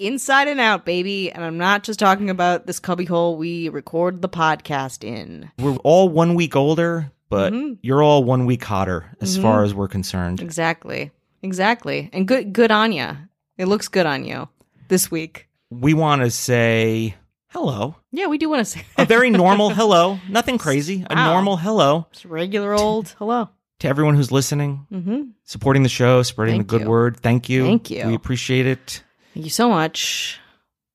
Inside 0.00 0.48
and 0.48 0.58
out, 0.58 0.84
baby. 0.84 1.30
And 1.30 1.44
I'm 1.44 1.58
not 1.58 1.84
just 1.84 2.00
talking 2.00 2.28
about 2.28 2.66
this 2.66 2.80
cubbyhole 2.80 3.36
we 3.36 3.68
record 3.68 4.20
the 4.20 4.28
podcast 4.28 5.04
in. 5.04 5.48
We're 5.60 5.76
all 5.84 6.08
one 6.08 6.34
week 6.34 6.56
older, 6.56 7.12
but 7.30 7.52
Mhm. 7.52 7.78
you're 7.80 8.02
all 8.02 8.24
one 8.24 8.46
week 8.46 8.64
hotter 8.64 9.16
as 9.20 9.38
Mhm. 9.38 9.42
far 9.42 9.62
as 9.62 9.74
we're 9.74 9.86
concerned. 9.88 10.40
Exactly. 10.40 11.12
Exactly. 11.42 12.10
And 12.12 12.26
good 12.26 12.52
good 12.52 12.72
on 12.72 12.90
you. 12.90 13.10
It 13.56 13.66
looks 13.66 13.86
good 13.86 14.06
on 14.06 14.24
you 14.24 14.48
this 14.88 15.08
week. 15.08 15.48
We 15.70 15.94
want 15.94 16.22
to 16.22 16.30
say 16.32 17.14
hello. 17.50 17.96
Yeah, 18.12 18.26
we 18.26 18.38
do 18.38 18.48
want 18.48 18.60
to 18.60 18.64
say 18.64 18.84
A 18.96 19.04
very 19.04 19.30
normal 19.30 19.70
hello. 19.74 20.18
Nothing 20.28 20.58
crazy. 20.58 21.04
A 21.08 21.14
Wow. 21.14 21.32
normal 21.32 21.56
hello 21.56 22.06
Just 22.12 22.24
regular 22.24 22.74
old 22.74 23.14
hello. 23.18 23.48
to 23.80 23.88
everyone 23.88 24.14
who's 24.14 24.32
listening, 24.32 24.86
Mm-hmm. 24.92 25.22
supporting 25.44 25.82
the 25.82 25.88
show, 25.88 26.22
spreading 26.22 26.56
Thank 26.56 26.68
the 26.68 26.78
good 26.78 26.82
you. 26.84 26.90
word. 26.90 27.16
Thank 27.20 27.48
you. 27.48 27.64
Thank 27.64 27.90
you. 27.90 28.06
We 28.06 28.14
appreciate 28.14 28.66
it. 28.66 29.02
Thank 29.34 29.44
you 29.44 29.50
so 29.50 29.68
much. 29.68 30.38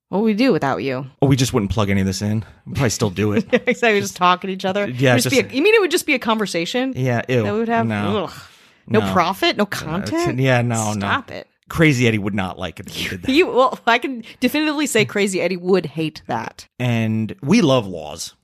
What 0.10 0.20
would 0.20 0.26
we 0.26 0.34
do 0.36 0.52
without 0.52 0.78
you? 0.84 1.08
Oh, 1.24 1.28
we 1.28 1.36
just 1.36 1.54
wouldn't 1.54 1.72
plug 1.72 1.90
any 1.90 2.02
of 2.02 2.06
this 2.06 2.22
in. 2.22 2.46
We'd 2.68 2.76
probably 2.76 2.90
still 2.92 3.10
do 3.10 3.32
it. 3.34 3.46
exactly. 3.68 3.94
We 3.96 4.02
just 4.02 4.16
talk 4.16 4.44
at 4.44 4.50
each 4.52 4.64
other. 4.66 4.88
Yeah, 4.88 5.14
It'd 5.14 5.24
just 5.24 5.36
just- 5.36 5.50
be 5.50 5.54
a, 5.56 5.58
you 5.58 5.64
mean 5.64 5.74
it 5.74 5.82
would 5.82 5.90
just 5.92 6.06
be 6.06 6.14
a 6.14 6.20
conversation 6.20 6.94
Yeah, 6.96 7.24
ew. 7.28 7.42
that 7.44 7.52
we 7.54 7.60
would 7.60 7.70
have? 7.70 7.88
No. 7.88 8.26
Ugh. 8.26 8.32
No, 8.86 9.00
No. 9.00 9.12
profit, 9.14 9.56
no 9.58 9.64
Uh, 9.64 9.68
content. 9.68 10.40
yeah, 10.40 10.62
no, 10.62 10.94
no. 10.94 11.00
Stop 11.00 11.32
it. 11.32 11.48
Crazy 11.74 12.08
Eddie 12.08 12.20
would 12.20 12.36
not 12.36 12.60
like 12.60 12.80
it 12.80 12.86
if 12.88 12.96
we 12.96 13.08
did 13.10 13.24
that. 13.24 13.32
You 13.32 13.48
well, 13.48 13.80
I 13.88 13.98
can 13.98 14.24
definitively 14.40 14.86
say 14.86 15.06
Crazy 15.06 15.42
Eddie 15.42 15.58
would 15.58 15.88
hate 15.88 16.22
that. 16.28 16.68
And 16.78 17.36
we 17.42 17.62
love 17.62 17.88
laws. 17.88 18.36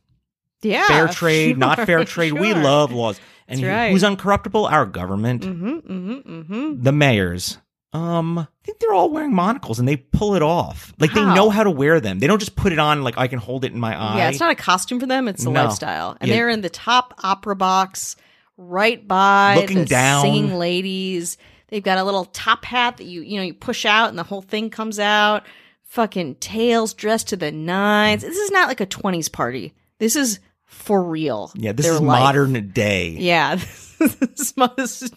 Yeah, 0.63 0.87
fair 0.87 1.07
trade, 1.09 1.55
not 1.59 1.77
fair 1.85 2.03
trade. 2.05 2.33
We 2.33 2.55
love 2.55 2.91
laws. 2.91 3.19
And 3.47 3.59
That's 3.59 3.69
right. 3.69 3.91
who's 3.91 4.01
uncorruptible? 4.01 4.71
Our 4.71 4.87
government. 4.87 5.43
Mm-hmm, 5.43 5.69
mm-hmm, 5.69 6.11
mm-hmm. 6.31 6.81
The 6.81 6.91
mayors. 6.91 7.59
Um, 7.93 8.39
I 8.39 8.47
think 8.63 8.79
they're 8.79 8.93
all 8.93 9.11
wearing 9.11 9.33
monocles 9.33 9.77
and 9.77 9.87
they 9.87 9.97
pull 9.97 10.33
it 10.35 10.41
off. 10.41 10.91
Like 10.99 11.13
they 11.13 11.23
know 11.23 11.51
how 11.51 11.63
to 11.63 11.71
wear 11.71 11.99
them. 11.99 12.17
They 12.17 12.25
don't 12.27 12.39
just 12.39 12.55
put 12.55 12.71
it 12.73 12.79
on 12.79 13.03
like 13.03 13.17
I 13.19 13.27
can 13.27 13.37
hold 13.37 13.63
it 13.63 13.71
in 13.73 13.79
my 13.79 13.95
eye. 13.95 14.17
Yeah, 14.17 14.29
it's 14.29 14.39
not 14.39 14.51
a 14.51 14.55
costume 14.55 14.99
for 14.99 15.05
them; 15.05 15.27
it's 15.27 15.45
a 15.45 15.51
No. 15.51 15.63
lifestyle. 15.65 16.17
And 16.19 16.29
Yeah. 16.29 16.35
they're 16.35 16.49
in 16.49 16.61
the 16.61 16.69
top 16.71 17.13
opera 17.23 17.55
box, 17.55 18.15
right 18.57 19.07
by 19.07 19.55
Looking 19.55 19.77
the 19.79 19.85
down. 19.85 20.23
singing 20.23 20.55
ladies. 20.57 21.37
They've 21.69 21.83
got 21.83 21.97
a 21.97 22.03
little 22.03 22.25
top 22.25 22.65
hat 22.65 22.97
that 22.97 23.05
you 23.05 23.21
you 23.21 23.37
know 23.37 23.43
you 23.43 23.53
push 23.53 23.85
out, 23.85 24.09
and 24.09 24.17
the 24.17 24.23
whole 24.23 24.41
thing 24.41 24.69
comes 24.69 24.99
out. 24.99 25.43
Fucking 25.83 26.35
tails 26.35 26.93
dressed 26.93 27.29
to 27.29 27.35
the 27.35 27.51
nines. 27.51 28.21
This 28.21 28.37
is 28.37 28.51
not 28.51 28.67
like 28.67 28.79
a 28.81 28.85
twenties 28.85 29.29
party. 29.29 29.73
This 29.97 30.15
is 30.15 30.39
for 30.65 31.01
real. 31.03 31.51
yeah, 31.55 31.71
this 31.71 31.85
Their 31.87 31.95
is 31.95 32.01
life. 32.01 32.19
modern 32.21 32.69
day. 32.69 33.09
Yeah, 33.19 33.55
this 33.99 33.99
is, 33.99 34.53
this 34.77 35.01
is 35.01 35.11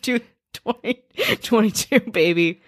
20, 0.55 1.03
22, 1.43 2.01
baby. 2.11 2.61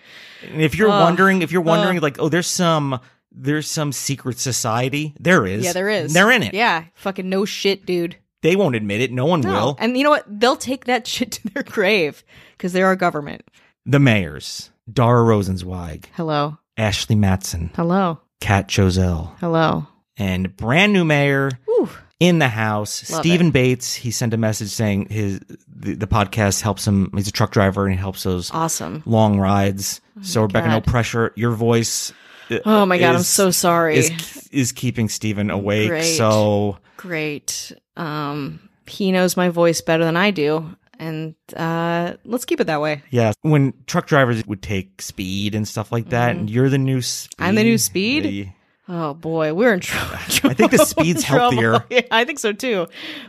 And 0.47 0.61
if 0.61 0.75
you're 0.77 0.91
Ugh. 0.91 1.01
wondering, 1.03 1.41
if 1.43 1.51
you're 1.51 1.63
wondering, 1.63 1.97
Ugh. 1.97 2.03
like, 2.03 2.19
oh, 2.19 2.29
there's 2.29 2.47
some, 2.47 3.01
there's 3.33 3.67
some 3.69 3.91
secret 3.93 4.39
society. 4.39 5.15
There 5.19 5.47
is. 5.47 5.65
Yeah, 5.65 5.73
there 5.73 5.89
is. 5.89 6.13
They're 6.13 6.31
in 6.31 6.43
it. 6.43 6.53
Yeah, 6.55 6.85
fucking 6.95 7.29
no 7.29 7.45
shit, 7.47 7.87
dude. 7.87 8.17
They 8.43 8.55
won't 8.57 8.77
admit 8.77 9.01
it. 9.01 9.11
No 9.13 9.25
one 9.25 9.41
No. 9.41 9.51
will. 9.51 9.77
And 9.79 9.97
you 9.97 10.05
know 10.05 10.11
what? 10.11 10.25
They'll 10.29 10.57
take 10.57 10.85
that 10.85 11.07
shit 11.07 11.33
to 11.33 11.49
their 11.49 11.63
grave 11.63 12.23
because 12.53 12.73
they're 12.75 12.87
our 12.87 12.97
government. 12.97 13.43
The 13.87 13.99
mayors: 13.99 14.71
Dara 14.91 15.23
Rosenzweig, 15.23 16.07
Hello. 16.15 16.59
Ashley 16.77 17.17
Matson, 17.17 17.71
Hello. 17.77 18.19
Kat 18.41 18.69
Joselle, 18.69 19.35
Hello. 19.41 19.87
and 20.17 20.57
brand 20.57 20.93
new 20.93 21.05
mayor 21.05 21.51
Ooh. 21.69 21.89
in 22.21 22.39
the 22.39 22.49
house, 22.49 23.11
Love 23.11 23.21
Stephen 23.21 23.51
Bates. 23.51 23.95
He 23.95 24.11
sent 24.11 24.35
a 24.35 24.37
message 24.37 24.71
saying 24.71 25.09
his 25.11 25.41
the, 25.69 25.95
the 25.95 26.07
podcast 26.07 26.63
helps 26.63 26.87
him. 26.87 27.11
He's 27.15 27.29
a 27.29 27.33
truck 27.33 27.53
driver 27.53 27.85
and 27.85 27.95
he 27.95 27.99
helps 27.99 28.23
those 28.23 28.51
Awesome. 28.53 29.03
long 29.07 29.39
rides. 29.39 30.01
so 30.23 30.43
Rebecca, 30.43 30.69
no 30.69 30.77
Oh 30.77 30.81
pressure. 30.81 31.33
Your 31.37 31.53
voice. 31.53 32.13
uh, 32.51 32.59
Oh 32.65 32.87
my 32.87 32.99
God, 32.99 33.17
I'm 33.17 33.23
so 33.23 33.51
sorry. 33.51 33.97
Is 33.97 34.49
is 34.51 34.73
keeping 34.73 35.09
Stephen 35.09 35.51
awake. 35.51 35.89
Great. 35.91 36.17
So 36.17 36.79
Great. 36.97 37.73
Um, 37.97 38.69
he 38.87 39.13
knows 39.13 39.37
my 39.37 39.49
voice 39.51 39.81
better 39.83 40.05
than 40.05 40.17
I 40.17 40.31
do. 40.31 40.75
And 40.99 41.35
uh, 41.57 42.15
let's 42.25 42.45
keep 42.45 42.61
it 42.61 42.65
that 42.65 42.81
way. 42.81 43.03
yeah, 43.11 43.33
when 43.43 43.75
truck 43.87 44.07
drivers 44.07 44.47
would 44.47 44.63
take 44.63 45.03
speed 45.03 45.55
and 45.55 45.67
stuff 45.67 45.91
like 45.93 46.11
that, 46.11 46.37
and 46.37 46.49
you're 46.49 46.69
the 46.69 46.79
new 46.79 47.03
speed. 47.03 47.35
Mm-hmm. 47.37 47.45
I'm 47.45 47.55
the 47.55 47.65
new 47.65 47.79
speed? 47.79 48.25
Yeah, 48.25 48.51
Oh 48.87 49.15
boy, 49.15 49.55
we're 49.55 49.73
in 49.73 49.81
trouble. 49.81 50.15
I 50.45 50.55
think 50.55 50.71
the 50.71 50.85
speed's 50.85 51.23
healthier. 51.25 51.85
Yeah, 51.91 52.03
I 52.11 52.25
think 52.25 52.39
so 52.39 52.53
too. 52.53 52.87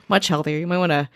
Much 0.09 0.27
healthier. 0.27 0.57
You 0.57 0.67
might 0.67 0.79
want 0.79 0.91
to 0.91 1.07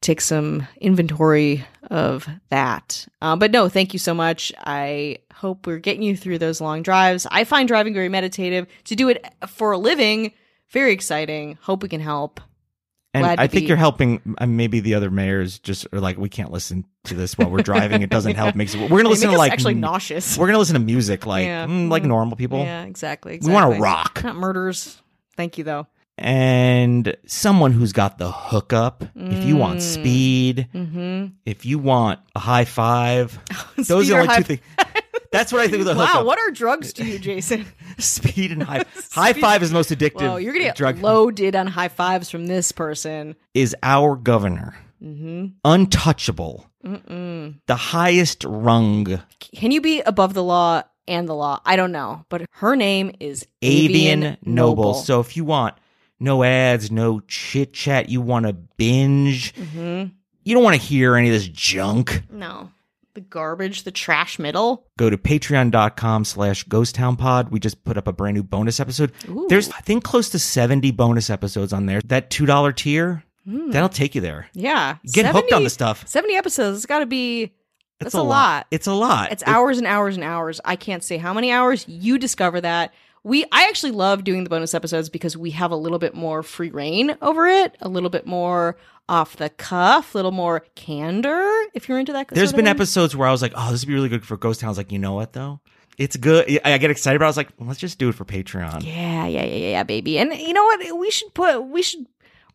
take 0.00 0.20
some 0.20 0.66
inventory 0.80 1.64
of 1.90 2.26
that. 2.50 3.06
Uh, 3.22 3.36
but 3.36 3.50
no, 3.50 3.68
thank 3.68 3.92
you 3.92 3.98
so 3.98 4.12
much. 4.12 4.52
I 4.58 5.18
hope 5.32 5.66
we're 5.66 5.78
getting 5.78 6.02
you 6.02 6.16
through 6.16 6.38
those 6.38 6.60
long 6.60 6.82
drives. 6.82 7.26
I 7.30 7.44
find 7.44 7.68
driving 7.68 7.94
very 7.94 8.08
meditative. 8.08 8.66
To 8.84 8.96
do 8.96 9.08
it 9.08 9.24
for 9.46 9.72
a 9.72 9.78
living, 9.78 10.32
very 10.70 10.92
exciting. 10.92 11.56
Hope 11.62 11.82
we 11.82 11.88
can 11.88 12.00
help. 12.00 12.40
And 13.14 13.24
I 13.26 13.46
think 13.46 13.62
be- 13.64 13.68
you're 13.68 13.76
helping. 13.76 14.34
Uh, 14.38 14.46
maybe 14.46 14.80
the 14.80 14.94
other 14.94 15.10
mayors 15.10 15.58
just 15.60 15.86
are 15.92 16.00
like, 16.00 16.18
we 16.18 16.28
can't 16.28 16.50
listen 16.50 16.84
to 17.04 17.14
this 17.14 17.38
while 17.38 17.48
we're 17.48 17.62
driving. 17.62 18.02
It 18.02 18.10
doesn't 18.10 18.34
help. 18.34 18.54
Makes 18.56 18.74
it. 18.74 18.80
We're 18.80 18.88
gonna 18.88 19.04
They 19.04 19.08
listen 19.10 19.30
to 19.30 19.36
like 19.38 19.52
actually 19.52 19.74
nauseous. 19.74 20.36
We're 20.36 20.46
gonna 20.48 20.58
listen 20.58 20.74
to 20.74 20.80
music 20.80 21.24
like 21.26 21.44
Yeah. 21.46 21.66
mm, 21.66 21.88
like 21.88 22.02
Mm. 22.02 22.06
normal 22.08 22.36
people. 22.36 22.58
Yeah, 22.58 22.82
exactly. 22.84 23.38
We 23.40 23.52
want 23.52 23.74
to 23.74 23.80
rock. 23.80 24.22
Not 24.24 24.36
murders. 24.36 25.00
Thank 25.36 25.58
you 25.58 25.64
though. 25.64 25.86
and 26.16 27.16
someone 27.26 27.72
who's 27.72 27.92
got 27.92 28.18
the 28.18 28.30
hookup. 28.30 29.02
If 29.16 29.44
you 29.44 29.56
want 29.56 29.78
Mm. 29.80 29.82
speed, 29.82 30.68
Mm-hmm. 30.72 31.26
if 31.44 31.66
you 31.66 31.78
want 31.80 32.20
a 32.36 32.38
high 32.38 32.64
five, 32.64 33.36
those 33.76 34.10
are 34.10 34.24
the 34.24 34.32
only 34.32 34.36
two 34.36 34.42
things. 34.44 34.60
That's 35.34 35.52
what 35.52 35.60
I 35.60 35.68
think 35.68 35.80
of 35.80 35.86
the 35.86 35.94
Wow, 35.94 36.06
hookup. 36.06 36.26
what 36.26 36.38
are 36.38 36.50
drugs 36.50 36.92
to 36.94 37.04
you, 37.04 37.18
Jason? 37.18 37.66
speed 37.98 38.52
and 38.52 38.62
high 38.62 38.84
high 39.12 39.32
five 39.34 39.62
is 39.62 39.70
the 39.70 39.74
most 39.74 39.90
addictive. 39.90 40.22
well, 40.22 40.40
you're 40.40 40.52
gonna 40.52 40.64
get 40.64 40.76
drug 40.76 40.98
loaded 41.00 41.54
on 41.56 41.66
high 41.66 41.88
fives 41.88 42.30
from 42.30 42.46
this 42.46 42.72
person. 42.72 43.36
is 43.54 43.74
our 43.82 44.16
governor 44.16 44.74
Mm-hmm. 45.02 45.46
untouchable, 45.66 46.66
Mm-mm. 46.84 47.56
the 47.66 47.74
highest 47.76 48.42
rung. 48.44 49.20
Can 49.38 49.70
you 49.70 49.80
be 49.82 50.00
above 50.00 50.32
the 50.34 50.42
law 50.42 50.82
and 51.06 51.28
the 51.28 51.34
law? 51.34 51.60
I 51.66 51.76
don't 51.76 51.92
know, 51.92 52.24
but 52.30 52.46
her 52.52 52.74
name 52.74 53.12
is 53.20 53.46
Avian 53.60 54.22
Avian 54.22 54.36
Noble. 54.46 54.94
So 54.94 55.20
if 55.20 55.36
you 55.36 55.44
want 55.44 55.74
no 56.20 56.42
ads, 56.42 56.90
no 56.90 57.20
chit 57.28 57.74
chat, 57.74 58.08
you 58.08 58.20
want 58.22 58.46
to 58.46 58.54
binge, 58.54 59.54
hmm 59.56 60.04
you 60.46 60.54
don't 60.54 60.62
want 60.64 60.76
to 60.76 60.82
hear 60.82 61.16
any 61.16 61.28
of 61.28 61.32
this 61.34 61.48
junk. 61.48 62.22
no, 62.30 62.70
the 63.14 63.20
garbage, 63.20 63.84
the 63.84 63.90
trash 63.90 64.38
middle. 64.38 64.86
Go 64.98 65.08
to 65.10 65.16
patreon.com 65.16 66.24
slash 66.24 66.64
ghosttownpod. 66.66 67.50
We 67.50 67.60
just 67.60 67.84
put 67.84 67.96
up 67.96 68.08
a 68.08 68.12
brand 68.12 68.34
new 68.36 68.42
bonus 68.42 68.80
episode. 68.80 69.12
Ooh. 69.28 69.46
There's, 69.48 69.70
I 69.70 69.80
think, 69.80 70.04
close 70.04 70.28
to 70.30 70.38
70 70.38 70.90
bonus 70.92 71.30
episodes 71.30 71.72
on 71.72 71.86
there. 71.86 72.00
That 72.06 72.30
$2 72.30 72.74
tier, 72.76 73.24
Hmm. 73.44 73.70
that'll 73.70 73.88
take 73.88 74.14
you 74.14 74.20
there. 74.20 74.48
yeah, 74.54 74.96
Get 75.12 75.26
hooked 75.26 75.52
on 75.52 75.64
the 75.64 75.70
stuff. 75.70 76.06
Seventy 76.08 76.34
episodes. 76.34 76.78
It's 76.78 76.86
got 76.86 77.00
to 77.00 77.06
be. 77.06 77.42
It's 78.00 78.12
That's 78.12 78.14
a 78.14 78.22
lot. 78.22 78.66
It's 78.70 78.86
a 78.86 78.92
lot. 78.94 79.30
It's 79.32 79.42
It- 79.42 79.48
hours 79.48 79.78
and 79.78 79.86
hours 79.86 80.16
and 80.16 80.24
hours. 80.24 80.60
I 80.64 80.76
can't 80.76 81.04
say 81.04 81.18
how 81.18 81.32
many 81.34 81.52
hours. 81.52 81.84
You 81.86 82.18
discover 82.18 82.60
that. 82.62 82.92
We 83.24 83.44
I 83.50 83.66
actually 83.68 83.92
love 83.92 84.22
doing 84.22 84.44
the 84.44 84.50
bonus 84.50 84.74
episodes 84.74 85.08
because 85.08 85.36
we 85.36 85.50
have 85.52 85.70
a 85.70 85.76
little 85.76 85.98
bit 85.98 86.14
more 86.14 86.42
free 86.42 86.70
reign 86.70 87.16
over 87.22 87.46
it, 87.46 87.74
a 87.80 87.88
little 87.88 88.10
bit 88.10 88.26
more 88.26 88.76
off 89.08 89.36
the 89.36 89.48
cuff, 89.48 90.14
a 90.14 90.18
little 90.18 90.30
more 90.30 90.60
candor. 90.74 91.50
If 91.74 91.88
you're 91.88 91.98
into 91.98 92.12
that, 92.12 92.28
There's 92.28 92.52
been 92.52 92.66
episodes 92.66 93.16
where 93.16 93.26
I 93.26 93.32
was 93.32 93.42
like, 93.42 93.52
oh, 93.56 93.72
this 93.72 93.82
would 93.82 93.88
be 93.88 93.94
really 93.94 94.08
good 94.08 94.24
for 94.26 94.36
Ghost 94.36 94.60
Town. 94.60 94.68
I 94.68 94.70
was 94.70 94.78
like, 94.78 94.92
you 94.92 94.98
know 94.98 95.14
what, 95.14 95.32
though? 95.32 95.60
It's 95.96 96.16
good. 96.16 96.60
I 96.64 96.76
get 96.78 96.90
excited, 96.90 97.18
but 97.18 97.24
I 97.24 97.28
was 97.28 97.36
like, 97.36 97.50
well, 97.58 97.68
let's 97.68 97.78
just 97.78 97.98
do 97.98 98.08
it 98.08 98.14
for 98.14 98.24
Patreon. 98.24 98.84
Yeah, 98.84 99.26
yeah, 99.26 99.44
yeah, 99.44 99.70
yeah, 99.70 99.82
baby. 99.84 100.18
And 100.18 100.34
you 100.34 100.52
know 100.52 100.64
what? 100.64 100.98
We 100.98 101.10
should 101.10 101.32
put. 101.34 101.64
We 101.66 101.82
should. 101.82 102.06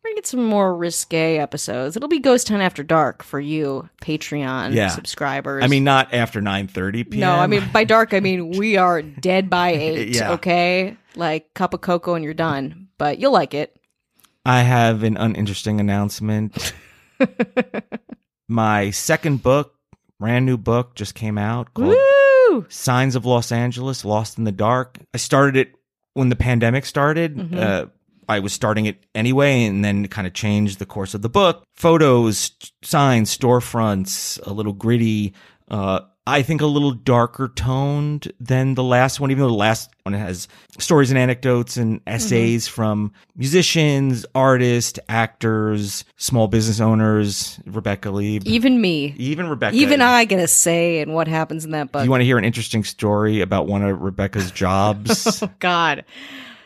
We're 0.03 0.11
gonna 0.11 0.15
get 0.15 0.27
some 0.27 0.45
more 0.45 0.75
risque 0.75 1.37
episodes. 1.37 1.95
It'll 1.97 2.07
be 2.09 2.19
Ghost 2.19 2.47
Town 2.47 2.61
After 2.61 2.83
Dark 2.83 3.21
for 3.21 3.39
you 3.39 3.89
Patreon 4.01 4.73
Yeah. 4.73 4.87
subscribers. 4.89 5.63
I 5.63 5.67
mean, 5.67 5.83
not 5.83 6.13
after 6.13 6.41
9.30 6.41 7.09
p.m. 7.11 7.19
No, 7.19 7.33
I 7.35 7.47
mean 7.47 7.63
by 7.73 7.83
dark 7.83 8.13
I 8.13 8.19
mean 8.21 8.51
we 8.51 8.77
are 8.77 9.01
dead 9.01 9.49
by 9.49 9.69
eight. 9.73 10.15
Yeah. 10.15 10.31
Okay, 10.33 10.95
like 11.15 11.53
cup 11.53 11.73
of 11.73 11.81
cocoa 11.81 12.13
and 12.15 12.23
you're 12.23 12.33
done. 12.33 12.87
But 12.97 13.19
you'll 13.19 13.33
like 13.33 13.53
it. 13.53 13.75
I 14.45 14.61
have 14.61 15.03
an 15.03 15.17
uninteresting 15.17 15.79
announcement. 15.79 16.73
My 18.47 18.89
second 18.91 19.43
book, 19.43 19.75
brand 20.19 20.45
new 20.45 20.57
book, 20.57 20.95
just 20.95 21.13
came 21.13 21.37
out 21.37 21.73
called 21.73 21.89
Woo! 22.49 22.65
Signs 22.69 23.15
of 23.15 23.25
Los 23.25 23.51
Angeles, 23.51 24.03
Lost 24.03 24.37
in 24.37 24.43
the 24.43 24.51
Dark. 24.51 24.97
I 25.13 25.17
started 25.17 25.55
it 25.55 25.75
when 26.13 26.29
the 26.29 26.35
pandemic 26.35 26.85
started. 26.85 27.35
Mhm. 27.37 27.57
Uh, 27.57 27.85
I 28.29 28.39
was 28.39 28.53
starting 28.53 28.85
it 28.85 29.03
anyway, 29.15 29.65
and 29.65 29.83
then 29.83 30.07
kind 30.07 30.27
of 30.27 30.33
changed 30.33 30.79
the 30.79 30.85
course 30.85 31.13
of 31.13 31.21
the 31.23 31.29
book. 31.29 31.63
Photos, 31.75 32.51
signs, 32.83 33.35
storefronts, 33.35 34.39
a 34.45 34.53
little 34.53 34.73
gritty. 34.73 35.33
Uh, 35.67 36.01
I 36.27 36.43
think 36.43 36.61
a 36.61 36.67
little 36.67 36.91
darker 36.91 37.47
toned 37.47 38.31
than 38.39 38.75
the 38.75 38.83
last 38.83 39.19
one, 39.19 39.31
even 39.31 39.41
though 39.41 39.47
the 39.47 39.53
last 39.55 39.89
one 40.03 40.13
has 40.13 40.47
stories 40.77 41.09
and 41.09 41.17
anecdotes 41.17 41.75
and 41.75 42.01
essays 42.05 42.67
from 42.67 43.13
musicians, 43.35 44.27
artists, 44.35 44.99
actors, 45.09 46.05
small 46.17 46.47
business 46.47 46.79
owners, 46.79 47.59
Rebecca 47.65 48.11
Lee, 48.11 48.39
Even 48.45 48.79
me, 48.79 49.15
even 49.17 49.49
Rebecca. 49.49 49.75
even 49.75 50.01
I 50.01 50.25
get 50.25 50.39
a 50.39 50.47
say 50.47 50.99
in 50.99 51.13
what 51.13 51.27
happens 51.27 51.65
in 51.65 51.71
that 51.71 51.91
book. 51.91 52.03
You 52.03 52.11
want 52.11 52.21
to 52.21 52.25
hear 52.25 52.37
an 52.37 52.45
interesting 52.45 52.83
story 52.83 53.41
about 53.41 53.65
one 53.65 53.81
of 53.81 53.99
Rebecca's 53.99 54.51
jobs? 54.51 55.43
God. 55.59 56.05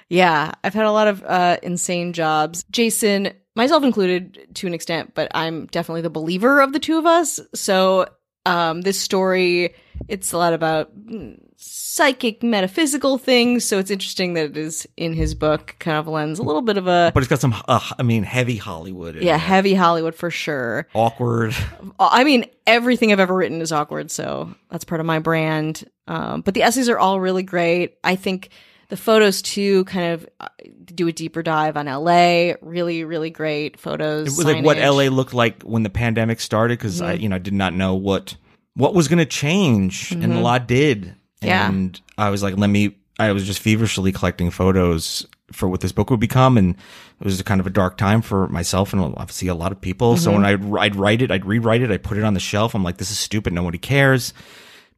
Yeah, 0.09 0.51
I've 0.63 0.73
had 0.73 0.85
a 0.85 0.91
lot 0.91 1.07
of 1.07 1.23
uh, 1.23 1.57
insane 1.63 2.13
jobs. 2.13 2.65
Jason, 2.69 3.33
myself 3.55 3.83
included 3.83 4.47
to 4.55 4.67
an 4.67 4.73
extent, 4.73 5.13
but 5.15 5.31
I'm 5.33 5.67
definitely 5.67 6.01
the 6.01 6.09
believer 6.09 6.61
of 6.61 6.73
the 6.73 6.79
two 6.79 6.97
of 6.97 7.05
us. 7.05 7.39
So 7.53 8.07
um, 8.45 8.81
this 8.81 8.99
story, 8.99 9.73
it's 10.07 10.33
a 10.33 10.37
lot 10.37 10.53
about 10.53 10.95
mm, 10.95 11.39
psychic, 11.55 12.43
metaphysical 12.43 13.17
things. 13.17 13.65
So 13.65 13.79
it's 13.79 13.91
interesting 13.91 14.33
that 14.33 14.45
it 14.45 14.57
is 14.57 14.87
in 14.97 15.13
his 15.13 15.33
book, 15.33 15.75
kind 15.79 15.97
of 15.97 16.07
lends 16.07 16.39
a 16.39 16.43
little 16.43 16.61
bit 16.61 16.77
of 16.77 16.87
a 16.87 17.11
but 17.13 17.23
it's 17.23 17.29
got 17.29 17.39
some, 17.39 17.55
uh, 17.67 17.79
I 17.97 18.03
mean, 18.03 18.23
heavy 18.23 18.57
Hollywood. 18.57 19.15
in 19.15 19.23
yeah, 19.23 19.35
it. 19.35 19.39
heavy 19.39 19.73
Hollywood 19.73 20.15
for 20.15 20.29
sure. 20.29 20.87
awkward. 20.93 21.55
I 21.99 22.23
mean, 22.23 22.45
everything 22.67 23.11
I've 23.11 23.19
ever 23.19 23.35
written 23.35 23.61
is 23.61 23.71
awkward, 23.71 24.11
so 24.11 24.53
that's 24.69 24.83
part 24.83 24.99
of 24.99 25.07
my 25.07 25.19
brand. 25.19 25.89
Um, 26.07 26.41
but 26.41 26.53
the 26.53 26.63
essays 26.63 26.89
are 26.89 26.99
all 26.99 27.19
really 27.19 27.43
great. 27.43 27.95
I 28.03 28.17
think 28.17 28.49
the 28.93 28.97
photos 28.97 29.41
too 29.41 29.85
kind 29.85 30.13
of 30.13 30.29
uh, 30.39 30.49
do 30.85 31.07
a 31.07 31.11
deeper 31.11 31.41
dive 31.41 31.77
on 31.77 31.87
LA. 31.87 32.53
Really, 32.61 33.03
really 33.03 33.31
great 33.31 33.79
photos. 33.79 34.27
It 34.27 34.37
was 34.37 34.45
like 34.45 34.63
what. 34.63 34.77
Mm-hmm. 34.77 34.87
LA 34.97 35.03
looked 35.15 35.33
like 35.33 35.63
when 35.63 35.81
the 35.81 35.89
pandemic 35.89 36.39
started 36.39 36.77
because 36.77 37.01
I, 37.01 37.13
you 37.13 37.27
know, 37.27 37.37
I 37.37 37.39
did 37.39 37.55
not 37.55 37.73
know 37.73 37.95
what 37.95 38.35
what 38.75 38.93
was 38.93 39.07
going 39.07 39.17
to 39.17 39.25
change, 39.25 40.11
and 40.11 40.31
a 40.31 40.39
lot 40.41 40.67
did. 40.67 41.01
Mm-hmm. 41.05 41.47
Yeah. 41.47 41.67
and 41.67 41.99
I 42.19 42.29
was 42.29 42.43
like, 42.43 42.55
let 42.55 42.69
me. 42.69 42.95
I 43.17 43.31
was 43.31 43.47
just 43.47 43.59
feverishly 43.61 44.11
collecting 44.11 44.51
photos 44.51 45.25
for 45.51 45.67
what 45.67 45.81
this 45.81 45.91
book 45.91 46.11
would 46.11 46.19
become, 46.19 46.55
and 46.55 46.75
it 47.19 47.25
was 47.25 47.41
kind 47.41 47.61
of 47.61 47.65
a 47.65 47.71
dark 47.71 47.97
time 47.97 48.21
for 48.21 48.47
myself 48.49 48.93
and 48.93 49.01
obviously 49.17 49.47
a 49.47 49.55
lot 49.55 49.71
of 49.71 49.81
people. 49.81 50.17
So 50.17 50.31
Mm-hmm. 50.31 50.69
when 50.69 50.79
I'd 50.79 50.85
I'd 50.85 50.95
write 50.95 51.23
it, 51.23 51.31
I'd 51.31 51.45
rewrite 51.45 51.81
it, 51.81 51.89
I'd 51.89 52.03
put 52.03 52.19
it 52.19 52.23
on 52.23 52.35
the 52.35 52.39
shelf. 52.39 52.75
I'm 52.75 52.83
like, 52.83 52.97
this 52.97 53.09
is 53.09 53.17
stupid. 53.17 53.53
Nobody 53.53 53.79
cares. 53.79 54.35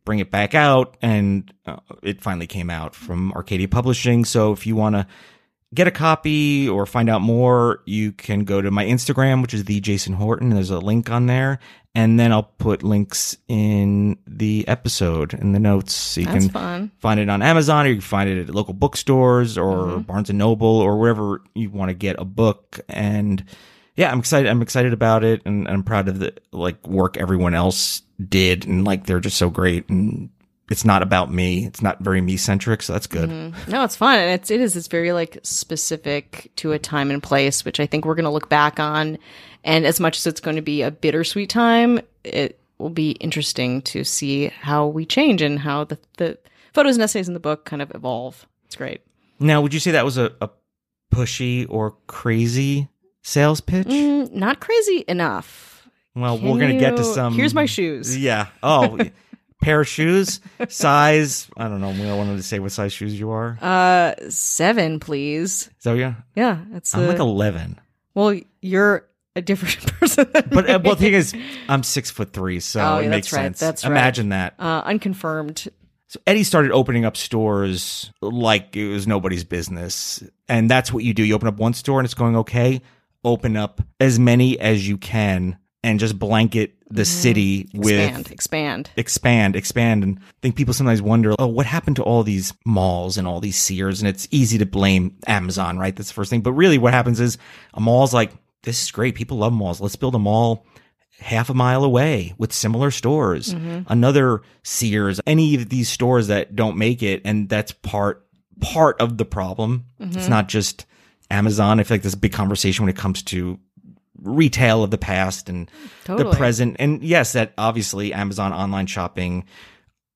Bring 0.05 0.19
it 0.19 0.29
back 0.31 0.53
out, 0.55 0.95
and 1.01 1.51
uh, 1.65 1.77
it 2.03 2.21
finally 2.21 2.47
came 2.47 2.69
out 2.69 2.93
from 2.95 3.31
Arcadia 3.33 3.67
Publishing. 3.67 4.23
So 4.23 4.51
if 4.53 4.65
you 4.67 4.75
want 4.75 4.95
to 4.95 5.07
get 5.73 5.87
a 5.87 5.91
copy 5.91 6.69
or 6.69 6.85
find 6.85 7.09
out 7.09 7.21
more, 7.21 7.81
you 7.85 8.11
can 8.11 8.45
go 8.45 8.61
to 8.61 8.69
my 8.71 8.85
Instagram, 8.85 9.41
which 9.41 9.53
is 9.53 9.65
the 9.65 9.79
Jason 9.81 10.13
Horton. 10.13 10.51
There's 10.51 10.69
a 10.69 10.77
link 10.79 11.09
on 11.09 11.25
there, 11.25 11.57
and 11.95 12.19
then 12.19 12.31
I'll 12.31 12.43
put 12.43 12.83
links 12.83 13.35
in 13.47 14.17
the 14.27 14.65
episode 14.67 15.33
in 15.33 15.53
the 15.53 15.59
notes, 15.59 15.93
so 15.93 16.21
you 16.21 16.27
That's 16.27 16.45
can 16.45 16.49
fun. 16.53 16.91
find 16.99 17.19
it 17.19 17.27
on 17.29 17.41
Amazon 17.41 17.85
or 17.85 17.89
you 17.89 17.95
can 17.95 18.01
find 18.01 18.29
it 18.29 18.47
at 18.47 18.53
local 18.55 18.73
bookstores 18.75 19.57
or 19.57 19.75
Mm-hmm. 19.87 20.01
Barnes 20.01 20.29
and 20.29 20.37
Noble 20.37 20.67
or 20.67 20.97
wherever 20.99 21.41
you 21.55 21.71
want 21.71 21.89
to 21.89 21.95
get 21.95 22.15
a 22.19 22.25
book. 22.25 22.79
And 22.87 23.43
yeah, 23.95 24.11
I'm 24.11 24.19
excited. 24.19 24.49
I'm 24.49 24.61
excited 24.61 24.93
about 24.93 25.23
it, 25.23 25.41
and 25.45 25.67
I'm 25.67 25.83
proud 25.83 26.07
of 26.07 26.19
the 26.19 26.33
like 26.51 26.85
work 26.87 27.17
everyone 27.17 27.53
else 27.53 28.01
did, 28.27 28.65
and 28.65 28.85
like 28.85 29.05
they're 29.05 29.19
just 29.19 29.37
so 29.37 29.49
great 29.49 29.89
and. 29.89 30.29
It's 30.71 30.83
not 30.83 31.03
about 31.03 31.31
me. 31.31 31.67
It's 31.67 31.83
not 31.83 31.99
very 31.99 32.21
me 32.21 32.37
centric, 32.37 32.81
so 32.81 32.93
that's 32.93 33.05
good. 33.05 33.29
Mm-hmm. 33.29 33.69
No, 33.69 33.83
it's 33.83 33.95
fun, 33.95 34.17
and 34.17 34.31
it's 34.31 34.49
it 34.49 34.59
is 34.59 34.75
it's 34.75 34.87
very 34.87 35.13
like 35.13 35.37
specific 35.43 36.51
to 36.55 36.71
a 36.71 36.79
time 36.79 37.11
and 37.11 37.21
place, 37.21 37.63
which 37.63 37.79
I 37.79 37.85
think 37.85 38.03
we're 38.03 38.15
going 38.15 38.25
to 38.25 38.31
look 38.31 38.49
back 38.49 38.79
on. 38.79 39.19
And 39.63 39.85
as 39.85 39.99
much 39.99 40.17
as 40.17 40.25
it's 40.25 40.39
going 40.39 40.55
to 40.55 40.63
be 40.63 40.81
a 40.81 40.89
bittersweet 40.89 41.51
time, 41.51 42.01
it 42.23 42.59
will 42.79 42.89
be 42.89 43.11
interesting 43.11 43.83
to 43.83 44.03
see 44.03 44.47
how 44.47 44.87
we 44.87 45.05
change 45.05 45.43
and 45.43 45.59
how 45.59 45.83
the 45.83 45.99
the 46.17 46.39
photos 46.73 46.95
and 46.95 47.03
essays 47.03 47.27
in 47.27 47.35
the 47.35 47.39
book 47.39 47.65
kind 47.65 47.83
of 47.83 47.93
evolve. 47.93 48.47
It's 48.65 48.75
great. 48.75 49.01
Now, 49.39 49.61
would 49.61 49.71
you 49.71 49.79
say 49.79 49.91
that 49.91 50.03
was 50.03 50.17
a, 50.17 50.33
a 50.41 50.49
pushy 51.13 51.67
or 51.69 51.95
crazy 52.07 52.89
sales 53.25 53.59
pitch? 53.61 53.87
Mm, 53.87 54.31
not 54.31 54.59
crazy 54.59 55.03
enough. 55.07 55.87
well, 56.15 56.37
Can 56.37 56.47
we're 56.49 56.59
gonna 56.59 56.79
get 56.79 56.95
to 56.97 57.03
some. 57.03 57.33
Here's 57.33 57.53
my 57.53 57.65
shoes. 57.65 58.15
Yeah. 58.17 58.47
Oh, 58.63 58.99
pair 59.61 59.81
of 59.81 59.87
shoes, 59.87 60.39
size. 60.69 61.47
I 61.57 61.67
don't 61.67 61.81
know. 61.81 61.89
We 61.89 61.97
don't 62.03 62.17
wanted 62.17 62.37
to 62.37 62.43
say 62.43 62.59
what 62.59 62.71
size 62.71 62.93
shoes 62.93 63.19
you 63.19 63.31
are. 63.31 63.57
Uh, 63.61 64.13
seven, 64.29 64.99
please. 64.99 65.69
So 65.79 65.93
yeah, 65.95 66.15
Yeah, 66.35 66.59
it's 66.73 66.93
I'm 66.95 67.03
a- 67.03 67.07
like 67.07 67.19
eleven. 67.19 67.79
well, 68.13 68.39
you're 68.61 69.07
a 69.35 69.41
different 69.41 69.93
person. 69.99 70.27
But 70.31 70.69
uh, 70.69 70.79
well, 70.83 70.95
the 70.95 71.01
thing 71.01 71.13
is, 71.13 71.33
I'm 71.67 71.83
six 71.83 72.11
foot 72.11 72.31
three, 72.31 72.59
so 72.59 72.79
Oh, 72.81 72.97
it 72.99 73.03
yeah, 73.05 73.09
makes 73.09 73.27
that's 73.27 73.33
right. 73.33 73.43
sense. 73.43 73.59
That's 73.59 73.83
right. 73.83 73.91
Imagine 73.91 74.29
that. 74.29 74.53
uh, 74.59 74.83
unconfirmed. 74.85 75.67
So 76.07 76.19
Eddie 76.27 76.43
started 76.43 76.71
opening 76.71 77.03
up 77.03 77.17
stores 77.17 78.11
like 78.21 78.75
it 78.77 78.87
was 78.87 79.07
nobody's 79.07 79.43
business. 79.43 80.23
And 80.47 80.69
that's 80.69 80.93
what 80.93 81.03
you 81.03 81.13
do. 81.15 81.23
You 81.23 81.33
open 81.33 81.47
up 81.47 81.57
one 81.57 81.73
store 81.73 81.99
and 81.99 82.05
it's 82.05 82.13
going 82.13 82.37
okay. 82.37 82.81
Open 83.25 83.57
up 83.57 83.81
as 83.99 84.19
many 84.19 84.57
as 84.59 84.87
you 84.87 84.97
can 84.97 85.57
and 85.83 85.99
just 85.99 86.17
blanket 86.17 86.75
the 86.89 87.01
mm-hmm. 87.01 87.21
city 87.21 87.69
with 87.73 87.99
Expand, 87.99 88.31
expand. 88.31 88.89
expand, 88.95 89.55
expand. 89.55 90.03
And 90.03 90.19
I 90.19 90.33
think 90.41 90.55
people 90.55 90.73
sometimes 90.73 91.01
wonder, 91.01 91.33
oh, 91.37 91.47
what 91.47 91.65
happened 91.65 91.95
to 91.97 92.03
all 92.03 92.23
these 92.23 92.53
malls 92.65 93.17
and 93.17 93.27
all 93.27 93.39
these 93.39 93.57
Sears? 93.57 93.99
And 94.01 94.07
it's 94.07 94.27
easy 94.31 94.57
to 94.59 94.65
blame 94.65 95.17
Amazon, 95.27 95.77
right? 95.77 95.95
That's 95.95 96.09
the 96.09 96.13
first 96.13 96.29
thing. 96.29 96.41
But 96.41 96.53
really 96.53 96.77
what 96.77 96.93
happens 96.93 97.19
is 97.19 97.37
a 97.73 97.81
mall's 97.81 98.13
like, 98.13 98.31
this 98.63 98.83
is 98.83 98.91
great. 98.91 99.15
People 99.15 99.37
love 99.37 99.53
malls. 99.53 99.81
Let's 99.81 99.95
build 99.95 100.15
a 100.15 100.19
mall 100.19 100.65
half 101.19 101.49
a 101.49 101.53
mile 101.53 101.83
away 101.83 102.33
with 102.37 102.51
similar 102.51 102.91
stores. 102.91 103.53
Mm-hmm. 103.53 103.91
Another 103.91 104.41
Sears, 104.63 105.21
any 105.25 105.55
of 105.55 105.69
these 105.69 105.89
stores 105.89 106.27
that 106.27 106.55
don't 106.55 106.77
make 106.77 107.03
it. 107.03 107.21
And 107.25 107.47
that's 107.47 107.71
part, 107.71 108.25
part 108.59 108.99
of 108.99 109.17
the 109.17 109.25
problem. 109.25 109.85
It's 109.99 110.17
mm-hmm. 110.17 110.29
not 110.29 110.47
just 110.47 110.85
Amazon. 111.31 111.79
I 111.79 111.83
feel 111.83 111.95
like 111.95 112.01
there's 112.03 112.13
a 112.13 112.17
big 112.17 112.33
conversation 112.33 112.85
when 112.85 112.89
it 112.93 112.97
comes 112.97 113.23
to 113.23 113.59
retail 114.21 114.83
of 114.83 114.91
the 114.91 114.97
past 114.97 115.49
and 115.49 115.69
the 116.05 116.31
present. 116.31 116.77
And 116.79 117.03
yes, 117.03 117.33
that 117.33 117.53
obviously 117.57 118.13
Amazon 118.13 118.53
online 118.53 118.87
shopping, 118.87 119.45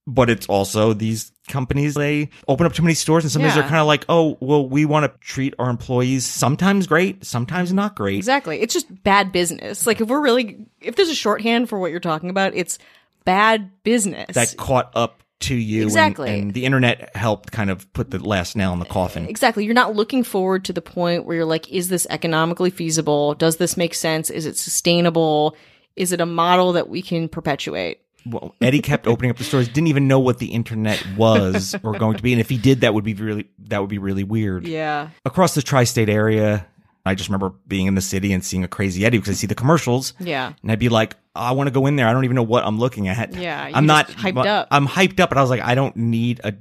but 0.07 0.29
it's 0.29 0.47
also 0.47 0.93
these 0.93 1.31
companies, 1.47 1.95
they 1.95 2.29
open 2.47 2.65
up 2.65 2.73
too 2.73 2.81
many 2.83 2.93
stores 2.93 3.23
and 3.23 3.31
sometimes 3.31 3.55
Yeah. 3.55 3.61
they're 3.61 3.69
kind 3.69 3.81
of 3.81 3.87
like, 3.87 4.05
oh, 4.09 4.37
well, 4.39 4.67
we 4.67 4.85
want 4.85 5.11
to 5.11 5.19
treat 5.19 5.53
our 5.59 5.69
employees 5.69 6.25
sometimes 6.25 6.87
great, 6.87 7.25
sometimes 7.25 7.73
not 7.73 7.95
great. 7.95 8.17
Exactly. 8.17 8.61
It's 8.61 8.73
just 8.73 9.03
bad 9.03 9.31
business. 9.31 9.85
Like 9.85 9.99
if 10.01 10.07
we're 10.07 10.21
really 10.21 10.65
if 10.81 10.95
there's 10.95 11.09
a 11.09 11.15
shorthand 11.15 11.69
for 11.69 11.77
what 11.79 11.91
you're 11.91 11.99
talking 11.99 12.29
about, 12.29 12.53
it's 12.55 12.79
bad 13.25 13.71
business. 13.83 14.33
That 14.33 14.55
caught 14.57 14.91
up 14.95 15.21
to 15.41 15.55
you. 15.55 15.81
and- 15.83 15.89
Exactly. 15.89 16.39
And, 16.39 16.53
the 16.53 16.65
internet 16.65 17.15
helped 17.15 17.51
kind 17.51 17.69
of 17.69 17.91
put 17.93 18.11
the 18.11 18.19
last 18.19 18.55
nail 18.55 18.73
in 18.73 18.79
the 18.79 18.85
coffin. 18.85 19.25
Exactly. 19.27 19.65
You're 19.65 19.73
not 19.73 19.95
looking 19.95 20.23
forward 20.23 20.65
to 20.65 20.73
the 20.73 20.81
point 20.81 21.25
where 21.25 21.37
you're 21.37 21.45
like, 21.45 21.69
is 21.69 21.89
this 21.89 22.05
economically 22.09 22.69
feasible? 22.69 23.33
Does 23.35 23.57
this 23.57 23.77
make 23.77 23.93
sense? 23.93 24.29
Is 24.29 24.45
it 24.45 24.57
sustainable? 24.57 25.55
Is 25.95 26.11
it 26.11 26.21
a 26.21 26.25
model 26.25 26.73
that 26.73 26.89
we 26.89 27.01
can 27.01 27.29
perpetuate? 27.29 27.99
Well, 28.25 28.53
Eddie 28.61 28.81
kept 28.81 29.07
opening 29.07 29.31
up 29.31 29.37
the 29.37 29.43
stores, 29.45 29.67
didn't 29.69 29.87
even 29.87 30.07
know 30.07 30.19
what 30.19 30.39
the 30.39 30.47
internet 30.47 31.03
was 31.17 31.75
or 31.83 31.93
going 31.97 32.17
to 32.17 32.23
be. 32.23 32.33
And 32.33 32.41
if 32.41 32.49
he 32.49 32.57
did, 32.57 32.81
that 32.81 32.93
would 32.93 33.05
be 33.05 33.13
really, 33.13 33.47
that 33.67 33.79
would 33.79 33.89
be 33.89 33.97
really 33.97 34.23
weird. 34.25 34.67
Yeah. 34.67 35.09
across 35.25 35.55
the 35.55 35.61
tri-state 35.61 36.09
area. 36.09 36.67
I 37.05 37.15
just 37.15 37.29
remember 37.29 37.53
being 37.67 37.87
in 37.87 37.95
the 37.95 38.01
city 38.01 38.33
and 38.33 38.43
seeing 38.43 38.63
a 38.63 38.67
crazy 38.67 39.05
Eddie 39.05 39.17
because 39.17 39.29
I 39.31 39.33
see 39.39 39.47
the 39.47 39.55
commercials. 39.55 40.13
Yeah. 40.19 40.53
And 40.61 40.71
I'd 40.71 40.79
be 40.79 40.89
like, 40.89 41.15
I 41.35 41.51
want 41.53 41.67
to 41.67 41.71
go 41.71 41.85
in 41.87 41.95
there. 41.95 42.07
I 42.07 42.13
don't 42.13 42.25
even 42.25 42.35
know 42.35 42.43
what 42.43 42.65
I'm 42.65 42.77
looking 42.79 43.07
at. 43.07 43.33
Yeah, 43.33 43.69
I'm 43.73 43.85
not 43.85 44.09
hyped 44.09 44.45
up. 44.45 44.67
I'm 44.71 44.87
hyped 44.87 45.19
up, 45.19 45.29
but 45.29 45.37
I 45.37 45.41
was 45.41 45.49
like, 45.49 45.61
I 45.61 45.75
don't 45.75 45.95
need 45.95 46.41
a 46.43 46.53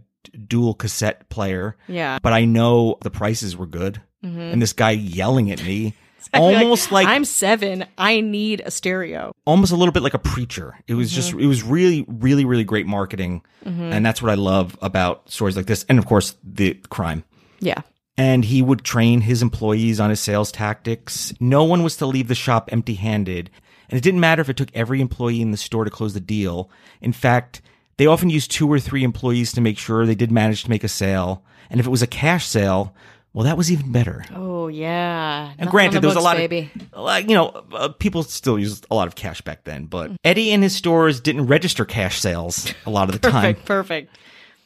dual 0.47 0.75
cassette 0.75 1.29
player. 1.29 1.77
Yeah. 1.89 2.19
But 2.23 2.33
I 2.33 2.45
know 2.45 2.97
the 3.03 3.11
prices 3.11 3.57
were 3.57 3.67
good. 3.67 4.01
And 4.23 4.61
this 4.61 4.73
guy 4.73 4.91
yelling 4.91 5.51
at 5.53 5.63
me, 5.65 5.95
almost 6.35 6.91
like, 6.93 7.07
I'm 7.07 7.25
seven. 7.25 7.87
I 7.97 8.21
need 8.21 8.61
a 8.65 8.71
stereo. 8.71 9.33
almost 9.47 9.73
a 9.73 9.77
little 9.77 9.93
bit 9.93 10.03
like 10.03 10.15
a 10.15 10.19
preacher. 10.19 10.77
It 10.87 10.95
was 10.95 11.11
just, 11.13 11.31
Mm-hmm. 11.31 11.41
it 11.41 11.47
was 11.47 11.63
really, 11.63 12.05
really, 12.09 12.45
really 12.45 12.65
great 12.65 12.87
marketing. 12.87 13.43
And 13.65 14.05
that's 14.05 14.21
what 14.23 14.31
I 14.31 14.35
love 14.35 14.77
about 14.83 15.31
stories 15.31 15.57
like 15.57 15.67
this. 15.67 15.85
And 15.89 15.99
of 15.99 16.07
course, 16.07 16.37
the 16.43 16.75
crime. 16.91 17.23
Yeah. 17.61 17.83
And 18.19 18.45
he 18.45 18.61
would 18.61 18.83
train 18.85 19.23
his 19.23 19.41
employees 19.41 20.01
on 20.01 20.11
his 20.11 20.21
sales 20.21 20.51
tactics. 20.53 21.33
No 21.41 21.63
one 21.65 21.83
was 21.85 21.97
to 21.99 22.07
leave 22.07 22.29
the 22.29 22.35
shop 22.35 22.69
empty 22.73 22.95
handed. 22.95 23.49
And 23.89 23.97
it 23.97 24.03
didn't 24.03 24.21
matter 24.21 24.43
if 24.43 24.51
it 24.51 24.57
took 24.57 24.75
every 24.75 25.01
employee 25.01 25.41
in 25.41 25.53
the 25.53 25.57
store 25.57 25.85
to 25.85 25.91
close 25.91 26.13
the 26.13 26.21
deal. 26.21 26.69
In 27.01 27.13
fact, 27.13 27.63
they 27.97 28.07
often 28.07 28.29
used 28.29 28.51
two 28.51 28.71
or 28.71 28.79
three 28.79 29.05
employees 29.05 29.53
to 29.53 29.61
make 29.61 29.79
sure 29.79 30.05
they 30.05 30.15
did 30.15 30.31
manage 30.31 30.65
to 30.65 30.71
make 30.71 30.85
a 30.85 30.89
sale. 30.89 31.43
And 31.71 31.81
if 31.81 31.87
it 31.87 31.91
was 31.91 32.03
a 32.03 32.07
cash 32.07 32.47
sale, 32.47 32.95
well, 33.33 33.45
that 33.45 33.57
was 33.57 33.71
even 33.71 33.93
better. 33.93 34.25
Oh 34.35 34.67
yeah. 34.69 35.53
And 35.57 35.71
granted, 35.71 36.03
there 36.03 36.09
was 36.09 36.17
a 36.17 36.21
lot 36.21 36.37
baby. 36.37 36.71
of, 36.93 37.01
like, 37.01 37.29
you 37.29 37.35
know, 37.35 37.65
uh, 37.73 37.89
people 37.89 38.25
still 38.25 38.59
used 38.59 38.85
a 38.91 38.95
lot 38.95 39.07
of 39.07 39.15
cash 39.15 39.41
back 39.43 39.65
then, 39.65 39.87
but 39.87 40.11
Eddie 40.25 40.51
and 40.53 40.63
his 40.63 40.75
stores 40.75 41.21
didn't 41.21 41.47
register 41.47 41.85
cash 41.85 42.21
sales 42.21 42.73
a 42.85 42.91
lot 42.91 43.09
of 43.09 43.21
the 43.21 43.31
time. 43.31 43.55
Perfect. 43.55 43.67
Perfect. 43.67 44.19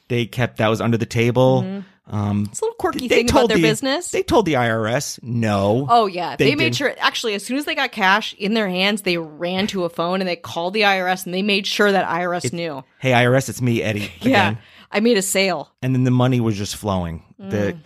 They 0.09 0.27
kept 0.27 0.57
that 0.57 0.69
was 0.69 0.81
under 0.81 0.97
the 0.97 1.07
table. 1.07 1.83
Um, 2.07 2.47
It's 2.51 2.61
a 2.61 2.65
little 2.65 2.75
quirky 2.77 3.09
thing 3.09 3.31
about 3.31 3.49
their 3.49 3.57
the, 3.57 3.63
business. 3.63 4.11
They 4.11 4.23
told 4.23 4.47
the 4.47 4.55
IRS 4.55 5.23
no. 5.23 5.87
Oh 5.89 6.07
yeah, 6.07 6.37
they, 6.37 6.51
They 6.51 6.55
made 6.57 6.75
sure. 6.75 6.95
Actually, 6.99 7.35
as 7.35 7.45
soon 7.45 7.59
as 7.59 7.65
they 7.65 7.75
got 7.75 7.93
cash 7.93 8.35
in 8.35 8.55
their 8.55 8.69
hands, 8.69 9.03
they 9.03 9.19
ran 9.19 9.67
to 9.69 9.85
a 9.85 9.89
phone 9.89 10.21
and 10.21 10.29
they 10.29 10.37
called 10.37 10.75
the 10.75 10.83
IRS 10.83 11.25
and 11.25 11.35
they 11.35 11.43
made 11.43 11.67
sure 11.67 11.91
that 11.93 12.09
IRS 12.09 12.53
knew. 12.53 12.83
Hey 12.99 13.13
IRS, 13.13 13.49
it's 13.49 13.63
me, 13.63 13.83
Eddie. 13.83 14.13
Yeah, 14.21 14.57
I 14.91 15.01
made 15.01 15.17
a 15.17 15.23
sale. 15.23 15.73
And 15.83 15.95
then 15.95 16.05
the 16.05 16.11
money 16.11 16.41
was 16.41 16.57
just 16.57 16.77
flowing. 16.77 17.23
Mm. 17.41 17.51
The 17.51 17.79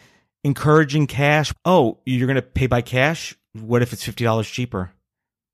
encouraging 0.45 1.07
cash. 1.07 1.53
Oh, 1.65 1.99
you're 2.05 2.27
gonna 2.27 2.43
pay 2.43 2.67
by 2.67 2.83
cash? 2.83 3.37
What 3.53 3.83
if 3.83 3.93
it's 3.93 4.03
fifty 4.05 4.25
dollars 4.25 4.49
cheaper? 4.49 4.93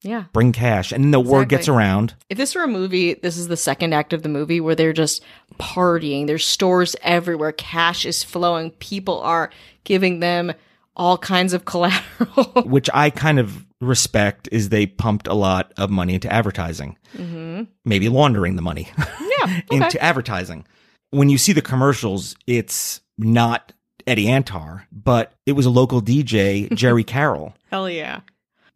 Yeah. 0.03 0.25
Bring 0.33 0.53
cash, 0.53 0.93
and 0.93 1.05
then 1.05 1.11
the 1.13 1.21
word 1.21 1.49
gets 1.49 1.69
around. 1.69 2.15
If 2.29 2.37
this 2.37 2.55
were 2.55 2.65
a 2.65 2.69
movie, 2.69 3.15
this 3.15 3.37
is 3.37 3.49
the 3.49 3.57
second 3.57 3.93
act 3.93 4.13
of 4.13 4.23
the 4.23 4.29
movie 4.29 4.61
where 4.61 4.75
they're 4.75 4.93
just 4.93 5.23
partying. 5.59 6.27
There's 6.27 6.45
stores 6.45 6.97
everywhere. 7.03 7.53
Cash 7.53 8.05
is 8.05 8.25
flowing. 8.25 8.73
People 8.73 9.21
are 9.21 9.51
giving 9.85 10.21
them 10.21 10.53
all 10.97 11.17
kinds 11.19 11.53
of 11.53 11.65
collateral. 11.67 12.63
which 12.65 12.91
I 12.93 13.11
kind 13.11 13.39
of 13.39 13.65
respect, 13.81 14.49
is 14.53 14.69
they 14.69 14.87
pumped 14.87 15.27
a 15.27 15.35
lot 15.35 15.73
of 15.77 15.91
money 15.91 16.15
into 16.15 16.33
advertising. 16.33 16.97
Mm-hmm. 17.17 17.65
Maybe 17.85 18.09
laundering 18.09 18.57
the 18.57 18.63
money 18.63 18.89
yeah. 19.41 19.61
into 19.71 20.03
advertising. 20.03 20.67
When 21.11 21.29
you 21.29 21.39
see 21.39 21.53
the 21.53 21.63
commercials, 21.63 22.37
it's 22.47 23.01
not 23.19 23.73
Eddie 24.07 24.29
Antar, 24.29 24.87
but 24.91 25.33
it 25.47 25.53
was 25.53 25.67
a 25.67 25.71
local 25.71 26.01
DJ, 26.01 26.73
Jerry 26.75 27.05
Carroll. 27.05 27.55
Hell 27.71 27.89
yeah. 27.89 28.21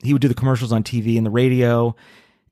He 0.02 0.12
would 0.12 0.22
do 0.22 0.28
the 0.28 0.34
commercials 0.34 0.72
on 0.72 0.82
TV 0.82 1.16
and 1.16 1.24
the 1.26 1.30
radio 1.30 1.94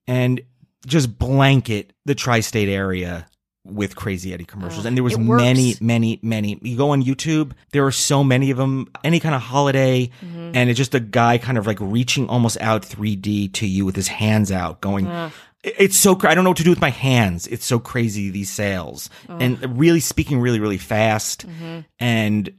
and 0.06 0.40
just 0.86 1.18
blanket 1.18 1.92
the 2.04 2.14
tri 2.14 2.40
state 2.40 2.68
area 2.68 3.26
with 3.66 3.96
Crazy 3.96 4.34
Eddie 4.34 4.44
commercials. 4.44 4.84
and 4.84 4.94
there 4.94 5.02
was 5.04 5.16
many, 5.18 5.74
many, 5.80 6.20
many. 6.22 6.58
You 6.60 6.76
go 6.76 6.90
on 6.90 7.02
YouTube, 7.02 7.52
there 7.72 7.86
are 7.86 7.90
so 7.92 8.22
many 8.22 8.50
of 8.50 8.58
them, 8.58 8.88
any 9.02 9.20
kind 9.20 9.34
of 9.34 9.40
holiday, 9.40 10.10
Mm-hmm. 10.22 10.50
and 10.54 10.68
it's 10.68 10.76
just 10.76 10.94
a 10.94 11.00
guy 11.00 11.38
kind 11.38 11.56
of 11.56 11.66
like 11.66 11.78
reaching 11.80 12.28
almost 12.28 12.58
out 12.60 12.82
3D 12.82 13.54
to 13.54 13.66
you 13.66 13.86
with 13.86 13.96
his 13.96 14.08
hands 14.08 14.52
out, 14.52 14.82
going, 14.82 15.06
"It- 15.06 15.32
It's 15.78 15.96
so 15.96 16.12
I 16.24 16.34
don't 16.34 16.44
know 16.44 16.50
what 16.50 16.58
to 16.58 16.62
do 16.64 16.68
with 16.68 16.82
my 16.82 16.90
hands. 16.90 17.46
It's 17.46 17.64
so 17.64 17.78
crazy 17.78 18.28
these 18.28 18.50
sales 18.50 19.08
and 19.30 19.78
really 19.78 20.00
speaking 20.00 20.40
really 20.40 20.60
really 20.60 20.76
fast 20.76 21.46
Mm-hmm. 21.46 21.80
and 21.98 22.52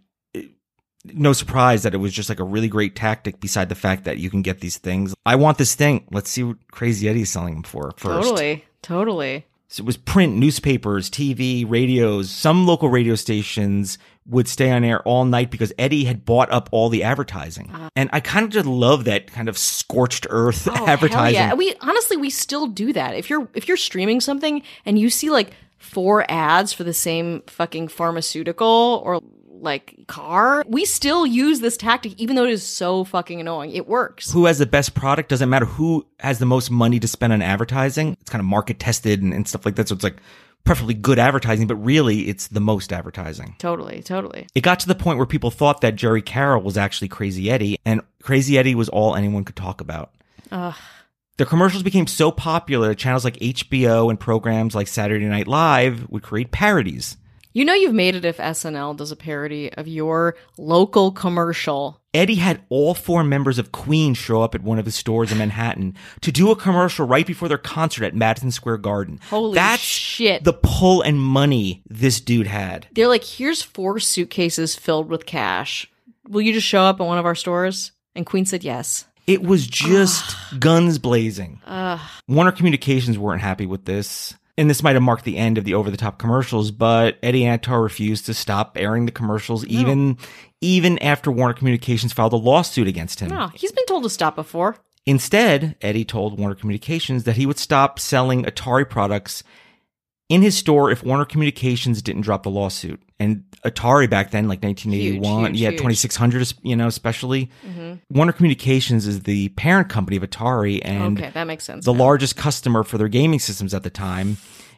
no 1.13 1.33
surprise 1.33 1.83
that 1.83 1.93
it 1.93 1.97
was 1.97 2.13
just 2.13 2.29
like 2.29 2.39
a 2.39 2.43
really 2.43 2.67
great 2.67 2.95
tactic 2.95 3.39
beside 3.39 3.69
the 3.69 3.75
fact 3.75 4.03
that 4.05 4.17
you 4.17 4.29
can 4.29 4.41
get 4.41 4.59
these 4.59 4.77
things. 4.77 5.13
I 5.25 5.35
want 5.35 5.57
this 5.57 5.75
thing. 5.75 6.05
Let's 6.11 6.29
see 6.29 6.43
what 6.43 6.57
Crazy 6.71 7.07
Eddie's 7.09 7.29
selling 7.29 7.53
them 7.55 7.63
for 7.63 7.91
first. 7.97 8.27
Totally. 8.29 8.65
Totally. 8.81 9.45
So 9.67 9.81
it 9.81 9.87
was 9.87 9.97
print, 9.97 10.35
newspapers, 10.37 11.09
TV, 11.09 11.65
radios. 11.67 12.29
Some 12.29 12.67
local 12.67 12.87
radio 12.89 13.15
stations 13.15 13.97
would 14.27 14.47
stay 14.47 14.71
on 14.71 14.83
air 14.83 15.01
all 15.03 15.25
night 15.25 15.49
because 15.51 15.73
Eddie 15.77 16.05
had 16.05 16.23
bought 16.23 16.51
up 16.51 16.69
all 16.71 16.89
the 16.89 17.03
advertising. 17.03 17.69
Ah. 17.73 17.89
And 17.95 18.09
I 18.13 18.19
kind 18.19 18.45
of 18.45 18.51
just 18.51 18.65
love 18.67 19.03
that 19.05 19.31
kind 19.31 19.49
of 19.49 19.57
scorched 19.57 20.27
earth 20.29 20.67
Oh, 20.69 20.85
advertising. 20.87 21.33
yeah. 21.35 21.53
We 21.55 21.75
honestly 21.81 22.15
we 22.15 22.29
still 22.29 22.67
do 22.67 22.93
that. 22.93 23.15
If 23.15 23.29
you're 23.29 23.47
if 23.53 23.67
you're 23.67 23.75
streaming 23.77 24.21
something 24.21 24.61
and 24.85 24.97
you 24.99 25.09
see 25.09 25.29
like 25.29 25.51
four 25.77 26.29
ads 26.31 26.71
for 26.71 26.83
the 26.83 26.93
same 26.93 27.41
fucking 27.47 27.87
pharmaceutical 27.89 29.01
or 29.05 29.21
like 29.65 30.05
car, 30.07 30.63
we 30.67 30.85
still 30.85 31.25
use 31.25 31.59
this 31.59 31.75
tactic 31.75 32.13
even 32.17 32.37
though 32.37 32.45
it 32.45 32.51
is 32.51 32.65
so 32.65 33.03
fucking 33.03 33.41
annoying. 33.41 33.71
It 33.71 33.87
works. 33.87 34.31
Who 34.31 34.45
has 34.45 34.59
the 34.59 34.65
best 34.65 34.95
product 34.95 35.29
doesn't 35.29 35.49
matter 35.49 35.65
who 35.65 36.05
has 36.19 36.39
the 36.39 36.45
most 36.45 36.71
money 36.71 36.99
to 37.01 37.07
spend 37.07 37.33
on 37.33 37.41
advertising. 37.41 38.15
It's 38.21 38.29
kind 38.29 38.39
of 38.39 38.45
market 38.45 38.79
tested 38.79 39.21
and, 39.21 39.33
and 39.33 39.45
stuff 39.45 39.65
like 39.65 39.75
that. 39.75 39.89
So 39.89 39.95
it's 39.95 40.03
like 40.03 40.17
preferably 40.63 40.95
good 40.95 41.19
advertising, 41.19 41.67
but 41.67 41.75
really 41.75 42.27
it's 42.27 42.47
the 42.47 42.59
most 42.59 42.91
advertising. 42.91 43.55
Totally, 43.59 44.01
totally. 44.01 44.47
It 44.55 44.61
got 44.61 44.79
to 44.79 44.87
the 44.87 44.95
point 44.95 45.17
where 45.17 45.27
people 45.27 45.51
thought 45.51 45.81
that 45.81 45.95
Jerry 45.95 46.21
Carroll 46.21 46.63
was 46.63 46.77
actually 46.77 47.07
Crazy 47.07 47.49
Eddie, 47.51 47.77
and 47.85 48.01
Crazy 48.23 48.57
Eddie 48.57 48.75
was 48.75 48.89
all 48.89 49.15
anyone 49.15 49.43
could 49.43 49.55
talk 49.55 49.79
about. 49.81 50.11
The 51.37 51.45
commercials 51.45 51.83
became 51.83 52.07
so 52.07 52.31
popular, 52.31 52.93
channels 52.93 53.25
like 53.25 53.35
HBO 53.37 54.09
and 54.09 54.19
programs 54.19 54.73
like 54.73 54.87
Saturday 54.87 55.25
Night 55.25 55.47
Live 55.47 56.09
would 56.09 56.23
create 56.23 56.51
parodies. 56.51 57.17
You 57.55 57.63
know 57.63 57.73
you've 57.73 57.93
made 57.93 58.15
it 58.15 58.25
if 58.25 58.35
SNL 58.35 58.97
does 58.97 59.13
a 59.13 59.15
parody 59.15 59.71
of 59.71 59.87
your 59.87 60.35
local 60.57 61.13
commercial. 61.13 62.01
Eddie 62.13 62.35
had 62.35 62.61
all 62.67 62.93
four 62.93 63.23
members 63.23 63.57
of 63.57 63.71
Queen 63.71 64.13
show 64.13 64.41
up 64.41 64.55
at 64.55 64.61
one 64.61 64.77
of 64.77 64.83
his 64.83 64.95
stores 64.95 65.31
in 65.31 65.37
Manhattan 65.37 65.95
to 66.19 66.33
do 66.33 66.51
a 66.51 66.55
commercial 66.57 67.07
right 67.07 67.25
before 67.25 67.47
their 67.47 67.57
concert 67.57 68.03
at 68.03 68.13
Madison 68.13 68.51
Square 68.51 68.79
Garden. 68.79 69.21
Holy 69.29 69.55
That's 69.55 69.81
shit. 69.81 70.43
the 70.43 70.51
pull 70.51 71.01
and 71.01 71.17
money 71.17 71.81
this 71.87 72.19
dude 72.19 72.47
had. 72.47 72.89
They're 72.91 73.07
like, 73.07 73.23
here's 73.23 73.61
four 73.61 74.01
suitcases 74.01 74.75
filled 74.75 75.07
with 75.07 75.25
cash. 75.25 75.89
Will 76.27 76.41
you 76.41 76.51
just 76.51 76.67
show 76.67 76.81
up 76.81 76.99
at 76.99 77.07
one 77.07 77.19
of 77.19 77.25
our 77.25 77.35
stores? 77.35 77.93
And 78.15 78.25
Queen 78.25 78.45
said 78.45 78.65
yes. 78.65 79.05
It 79.27 79.41
was 79.43 79.65
just 79.65 80.35
guns 80.59 80.99
blazing. 80.99 81.61
Warner 82.27 82.51
Communications 82.51 83.17
weren't 83.17 83.41
happy 83.41 83.65
with 83.65 83.85
this. 83.85 84.35
And 84.57 84.69
this 84.69 84.81
might 84.81 84.95
have 84.95 85.03
marked 85.03 85.25
the 85.25 85.37
end 85.37 85.57
of 85.57 85.65
the 85.65 85.73
over 85.73 85.91
the 85.91 85.97
top 85.97 86.17
commercials, 86.17 86.71
but 86.71 87.17
Eddie 87.21 87.45
Antar 87.45 87.83
refused 87.83 88.25
to 88.27 88.33
stop 88.33 88.77
airing 88.79 89.05
the 89.05 89.11
commercials 89.11 89.65
oh. 89.65 89.67
even 89.69 90.17
even 90.61 90.97
after 90.99 91.29
Warner 91.29 91.53
Communications 91.53 92.13
filed 92.13 92.33
a 92.33 92.37
lawsuit 92.37 92.87
against 92.87 93.19
him. 93.19 93.29
No, 93.29 93.49
he's 93.53 93.71
been 93.71 93.85
told 93.85 94.03
to 94.03 94.09
stop 94.09 94.35
before. 94.35 94.77
Instead, 95.05 95.75
Eddie 95.81 96.05
told 96.05 96.39
Warner 96.39 96.55
Communications 96.55 97.25
that 97.25 97.35
he 97.35 97.45
would 97.45 97.59
stop 97.59 97.99
selling 97.99 98.43
Atari 98.43 98.89
products 98.89 99.43
in 100.29 100.41
his 100.41 100.57
store 100.57 100.89
if 100.89 101.03
Warner 101.03 101.25
Communications 101.25 102.01
didn't 102.01 102.23
drop 102.23 102.43
the 102.43 102.49
lawsuit. 102.49 103.01
And 103.19 103.45
Atari 103.63 104.09
back 104.09 104.31
then, 104.31 104.49
like 104.49 104.61
1981, 104.61 105.21
Huge, 105.21 105.51
huge, 105.51 105.61
yeah, 105.61 105.69
huge. 105.69 105.77
2600, 105.77 106.53
you 106.63 106.75
know, 106.75 106.87
especially. 106.87 107.49
Mm-hmm. 107.65 107.93
Warner 108.09 108.33
Communications 108.33 109.07
is 109.07 109.21
the 109.23 109.49
parent 109.49 109.87
company 109.87 110.17
of 110.17 110.23
Atari 110.23 110.81
and 110.83 111.17
okay, 111.17 111.31
that 111.33 111.45
makes 111.45 111.63
sense. 111.63 111.85
the 111.85 111.93
now. 111.93 111.99
largest 112.03 112.35
customer 112.35 112.83
for 112.83 112.97
their 112.97 113.07
gaming 113.07 113.39
systems 113.39 113.73
at 113.73 113.83
the 113.83 113.89
time. 113.89 114.35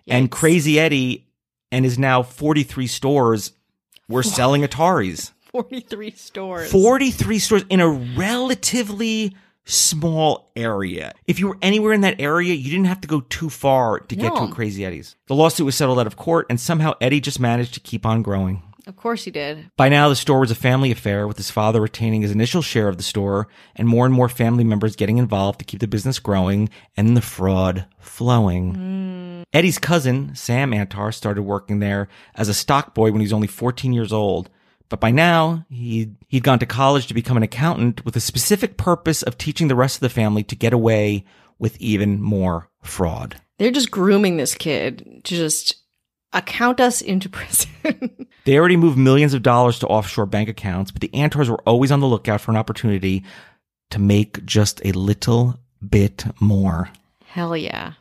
And 0.08 0.30
Crazy 0.30 0.80
Eddie 0.80 1.26
and 1.71 1.84
his 1.84 1.97
now 1.97 2.21
43 2.21 2.86
stores 2.88 3.52
were 4.08 4.23
selling 4.23 4.62
Ataris. 4.62 5.32
43 5.52 6.12
stores. 6.12 6.71
43 6.71 7.39
stores 7.39 7.65
in 7.69 7.80
a 7.80 7.89
relatively 7.89 9.36
small 9.68 10.52
area. 10.56 11.14
If 11.28 11.40
you 11.40 11.48
were 11.48 11.58
anywhere 11.62 11.94
in 11.94 12.02
that 12.02 12.20
area, 12.20 12.54
you 12.54 12.72
didn't 12.72 12.86
have 12.86 13.02
to 13.02 13.08
go 13.08 13.22
too 13.22 13.50
far 13.50 14.00
to 14.00 14.16
get 14.16 14.36
to 14.36 14.44
a 14.44 14.52
Crazy 14.52 14.86
Eddie's. 14.86 15.16
The 15.28 15.36
lawsuit 15.36 15.66
was 15.66 15.76
settled 15.76 16.00
out 16.00 16.08
of 16.08 16.18
court, 16.18 16.48
and 16.50 16.60
somehow 16.60 16.94
Eddie 17.02 17.22
just 17.22 17.40
managed 17.40 17.74
to 17.76 17.80
keep 17.80 18.06
on 18.06 18.22
growing. 18.22 18.64
Of 18.88 18.96
course 18.96 19.26
he 19.26 19.32
did. 19.32 19.70
By 19.76 19.90
now, 19.90 20.08
the 20.08 20.16
store 20.16 20.40
was 20.40 20.50
a 20.50 20.56
family 20.56 20.92
affair, 20.92 21.28
with 21.28 21.36
his 21.36 21.52
father 21.52 21.82
retaining 21.82 22.22
his 22.22 22.32
initial 22.32 22.62
share 22.62 22.88
of 22.88 22.96
the 22.96 23.04
store, 23.04 23.50
and 23.76 23.86
more 23.86 24.06
and 24.06 24.16
more 24.16 24.30
family 24.30 24.64
members 24.64 24.96
getting 24.96 25.18
involved 25.18 25.60
to 25.60 25.66
keep 25.66 25.82
the 25.82 25.88
business 25.88 26.20
growing 26.20 26.70
and 26.96 27.18
the 27.18 27.22
fraud 27.22 27.86
flowing. 28.00 28.76
Hmm. 28.76 29.44
Eddie's 29.52 29.78
cousin, 29.78 30.34
Sam 30.36 30.74
Antar, 30.74 31.12
started 31.12 31.42
working 31.42 31.80
there 31.80 32.08
as 32.36 32.48
a 32.48 32.54
stock 32.54 32.96
boy 32.96 33.12
when 33.12 33.20
he 33.20 33.26
was 33.26 33.34
only 33.34 33.48
14 33.48 33.92
years 33.92 34.14
old. 34.14 34.50
But 34.89 35.00
by 35.00 35.12
now, 35.12 35.65
he'd, 35.69 36.15
he'd 36.28 36.43
gone 36.43 36.60
to 36.60 36.65
college 36.65 37.08
to 37.08 37.13
become 37.13 37.38
an 37.38 37.43
accountant 37.43 38.06
with 38.06 38.15
a 38.15 38.21
specific 38.21 38.78
purpose 38.78 39.21
of 39.21 39.38
teaching 39.38 39.67
the 39.67 39.76
rest 39.76 39.97
of 39.97 40.02
the 40.02 40.10
family 40.10 40.43
to 40.43 40.56
get 40.56 40.73
away 40.73 41.26
with 41.60 41.80
even 41.82 42.21
more 42.21 42.69
fraud. 42.82 43.41
They're 43.58 43.71
just 43.71 43.91
grooming 43.91 44.38
this 44.38 44.56
kid 44.56 45.21
to 45.23 45.36
just 45.36 45.76
account 46.34 46.80
us 46.80 47.02
into 47.02 47.30
prison. 47.30 48.28
They 48.45 48.58
already 48.58 48.78
moved 48.78 48.97
millions 48.97 49.34
of 49.34 49.43
dollars 49.43 49.80
to 49.80 49.88
offshore 49.88 50.26
bank 50.26 50.47
accounts, 50.47 50.91
but 50.91 51.02
the 51.02 51.13
Antars 51.13 51.50
were 51.50 51.62
always 51.65 51.91
on 51.91 52.00
the 52.00 52.08
lookout 52.08 52.39
for 52.39 52.52
an 52.52 52.58
opportunity 52.58 53.23
to 53.89 54.00
make 54.00 54.45
just 54.45 54.82
a 54.86 54.91
little 54.91 55.60
bit 55.88 56.26
more. 56.39 56.89
Hell 57.26 57.58
yeah. 57.58 57.93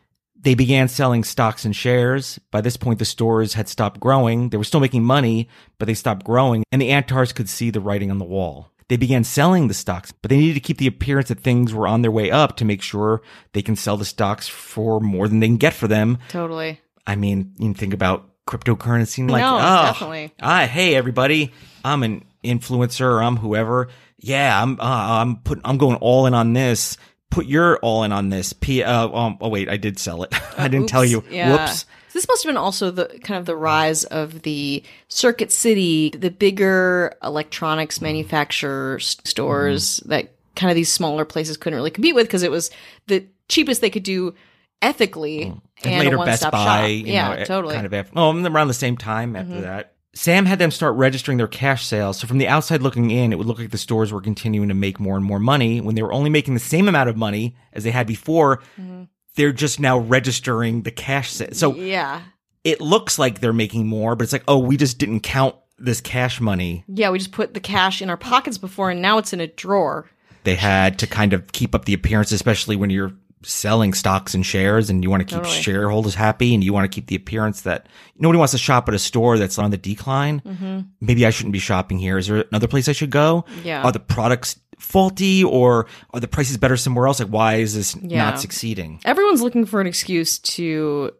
They 0.47 0.55
began 0.55 0.87
selling 0.87 1.25
stocks 1.25 1.65
and 1.65 1.75
shares. 1.75 2.39
By 2.51 2.61
this 2.61 2.77
point, 2.77 2.99
the 2.99 3.03
stores 3.03 3.55
had 3.55 3.67
stopped 3.67 3.99
growing. 3.99 4.47
They 4.47 4.55
were 4.55 4.63
still 4.63 4.79
making 4.79 5.03
money, 5.03 5.49
but 5.77 5.87
they 5.87 5.93
stopped 5.93 6.25
growing, 6.25 6.63
and 6.71 6.81
the 6.81 6.89
Antars 6.89 7.33
could 7.33 7.49
see 7.49 7.69
the 7.69 7.81
writing 7.81 8.09
on 8.09 8.17
the 8.17 8.23
wall. 8.23 8.71
They 8.87 8.95
began 8.95 9.25
selling 9.25 9.67
the 9.67 9.73
stocks, 9.73 10.13
but 10.13 10.29
they 10.29 10.37
needed 10.37 10.53
to 10.53 10.61
keep 10.61 10.77
the 10.77 10.87
appearance 10.87 11.27
that 11.27 11.41
things 11.41 11.73
were 11.73 11.85
on 11.85 12.01
their 12.01 12.11
way 12.11 12.31
up 12.31 12.55
to 12.55 12.63
make 12.63 12.81
sure 12.81 13.21
they 13.51 13.61
can 13.61 13.75
sell 13.75 13.97
the 13.97 14.05
stocks 14.05 14.47
for 14.47 15.01
more 15.01 15.27
than 15.27 15.41
they 15.41 15.47
can 15.47 15.57
get 15.57 15.73
for 15.73 15.89
them. 15.89 16.17
Totally. 16.29 16.79
I 17.05 17.17
mean, 17.17 17.51
you 17.57 17.65
can 17.65 17.73
think 17.73 17.93
about 17.93 18.29
cryptocurrency 18.47 19.17
and 19.17 19.29
like, 19.29 19.41
No, 19.41 19.57
oh, 19.57 19.85
definitely. 19.87 20.33
ah, 20.41 20.65
hey 20.65 20.95
everybody, 20.95 21.51
I'm 21.83 22.03
an 22.03 22.23
influencer, 22.41 23.01
or 23.01 23.21
I'm 23.21 23.35
whoever. 23.35 23.89
Yeah, 24.17 24.63
I'm, 24.63 24.79
uh, 24.79 24.83
I'm 25.21 25.41
putting, 25.41 25.65
I'm 25.65 25.77
going 25.77 25.97
all 25.97 26.25
in 26.25 26.33
on 26.33 26.53
this. 26.53 26.95
Put 27.29 27.45
your 27.45 27.77
all 27.79 28.03
in 28.03 28.11
on 28.11 28.29
this. 28.29 28.53
P, 28.53 28.83
uh, 28.83 29.09
um, 29.09 29.37
oh 29.41 29.49
wait, 29.49 29.69
I 29.69 29.77
did 29.77 29.99
sell 29.99 30.23
it. 30.23 30.33
I 30.57 30.67
didn't 30.67 30.87
tell 30.89 31.05
you. 31.05 31.23
Yeah. 31.29 31.51
Whoops. 31.67 31.85
This 32.13 32.27
must 32.27 32.43
have 32.43 32.49
been 32.49 32.57
also 32.57 32.89
the 32.89 33.05
kind 33.23 33.37
of 33.39 33.45
the 33.45 33.55
rise 33.55 34.03
of 34.05 34.41
the 34.41 34.81
Circuit 35.07 35.51
City, 35.51 36.09
the 36.09 36.31
bigger 36.31 37.13
electronics 37.23 38.01
manufacturer 38.01 38.97
stores 38.99 39.99
Mm-hmm. 39.99 40.09
that 40.09 40.33
kind 40.55 40.71
of 40.71 40.75
these 40.75 40.91
smaller 40.91 41.25
places 41.25 41.57
couldn't 41.57 41.77
really 41.77 41.91
compete 41.91 42.15
with 42.15 42.25
because 42.25 42.41
it 42.41 42.49
was 42.49 42.71
the 43.05 43.25
cheapest 43.49 43.81
they 43.81 43.91
could 43.91 44.01
do 44.03 44.33
ethically 44.81 45.43
and, 45.43 45.61
Mm. 45.83 45.91
And 45.91 45.99
later 46.05 46.15
a 46.17 46.25
Best 46.25 46.49
Buy, 46.49 46.49
shop. 46.65 46.89
you 46.89 47.13
yeah, 47.13 47.35
know, 47.35 47.45
totally. 47.45 47.75
Mm-hmm. 47.75 47.77
kind 47.77 47.85
of 47.85 47.93
after, 47.93 48.13
oh, 48.15 48.45
around 48.47 48.67
the 48.67 48.73
same 48.73 48.97
time 48.97 49.35
after 49.35 49.61
that. 49.61 49.93
Sam 50.17 50.47
had 50.47 50.57
them 50.57 50.71
start 50.71 50.95
registering 50.95 51.37
their 51.37 51.47
cash 51.47 51.85
sales. 51.85 52.17
So 52.17 52.27
from 52.27 52.39
the 52.39 52.47
outside 52.47 52.81
looking 52.81 53.11
in, 53.11 53.31
it 53.31 53.37
would 53.37 53.45
look 53.45 53.59
like 53.59 53.69
the 53.69 53.77
stores 53.77 54.11
were 54.11 54.19
continuing 54.19 54.67
to 54.69 54.73
make 54.73 54.99
more 54.99 55.15
and 55.15 55.23
more 55.23 55.39
money 55.39 55.79
when 55.79 55.93
they 55.93 56.01
were 56.01 56.11
only 56.11 56.31
making 56.31 56.55
the 56.55 56.59
same 56.59 56.87
amount 56.87 57.07
of 57.07 57.15
money 57.15 57.55
as 57.71 57.83
they 57.83 57.91
had 57.91 58.07
before. 58.07 58.57
Mm-hmm. 58.81 59.03
They're 59.35 59.53
just 59.53 59.79
now 59.79 59.99
registering 59.99 60.81
the 60.81 60.89
cash 60.89 61.31
sales. 61.31 61.59
So 61.59 61.75
yeah. 61.75 62.23
it 62.63 62.81
looks 62.81 63.19
like 63.19 63.41
they're 63.41 63.53
making 63.53 63.85
more, 63.85 64.15
but 64.15 64.23
it's 64.23 64.33
like, 64.33 64.43
oh, 64.47 64.57
we 64.57 64.75
just 64.75 64.97
didn't 64.97 65.19
count 65.19 65.55
this 65.77 66.01
cash 66.01 66.41
money. 66.41 66.83
Yeah, 66.87 67.11
we 67.11 67.19
just 67.19 67.31
put 67.31 67.53
the 67.53 67.59
cash 67.59 68.01
in 68.01 68.09
our 68.09 68.17
pockets 68.17 68.57
before 68.57 68.89
and 68.89 69.03
now 69.03 69.19
it's 69.19 69.33
in 69.33 69.39
a 69.39 69.45
drawer. 69.45 70.09
They 70.45 70.55
had 70.55 70.97
to 70.97 71.05
kind 71.05 71.33
of 71.33 71.51
keep 71.51 71.75
up 71.75 71.85
the 71.85 71.93
appearance, 71.93 72.31
especially 72.31 72.75
when 72.75 72.89
you're 72.89 73.13
selling 73.43 73.93
stocks 73.93 74.33
and 74.33 74.45
shares 74.45 74.89
and 74.89 75.03
you 75.03 75.09
want 75.09 75.21
to 75.21 75.25
keep 75.25 75.43
Totally. 75.43 75.61
shareholders 75.61 76.15
happy 76.15 76.53
and 76.53 76.63
you 76.63 76.73
want 76.73 76.91
to 76.91 76.93
keep 76.95 77.07
the 77.07 77.15
appearance 77.15 77.61
that 77.61 77.87
nobody 78.17 78.37
wants 78.39 78.51
to 78.51 78.57
shop 78.57 78.87
at 78.89 78.95
a 78.95 78.99
store 78.99 79.37
that's 79.37 79.57
on 79.59 79.71
the 79.71 79.77
decline. 79.77 80.41
Mm-hmm. 80.41 80.79
Maybe 81.01 81.25
I 81.25 81.29
shouldn't 81.29 81.53
be 81.53 81.59
shopping 81.59 81.99
here. 81.99 82.17
Is 82.17 82.27
there 82.27 82.43
another 82.51 82.67
place 82.67 82.87
I 82.89 82.93
should 82.93 83.11
go? 83.11 83.45
Yeah. 83.63 83.83
Are 83.83 83.91
the 83.91 83.99
products 83.99 84.59
faulty 84.79 85.43
or 85.43 85.87
are 86.13 86.19
the 86.19 86.27
prices 86.27 86.57
better 86.57 86.77
somewhere 86.77 87.07
else? 87.07 87.19
Like, 87.19 87.29
why 87.29 87.55
is 87.55 87.75
this 87.75 87.95
Yeah. 88.01 88.23
not 88.23 88.39
succeeding? 88.39 88.99
Everyone's 89.05 89.41
looking 89.41 89.65
for 89.65 89.81
an 89.81 89.87
excuse 89.87 90.39
to 90.39 91.11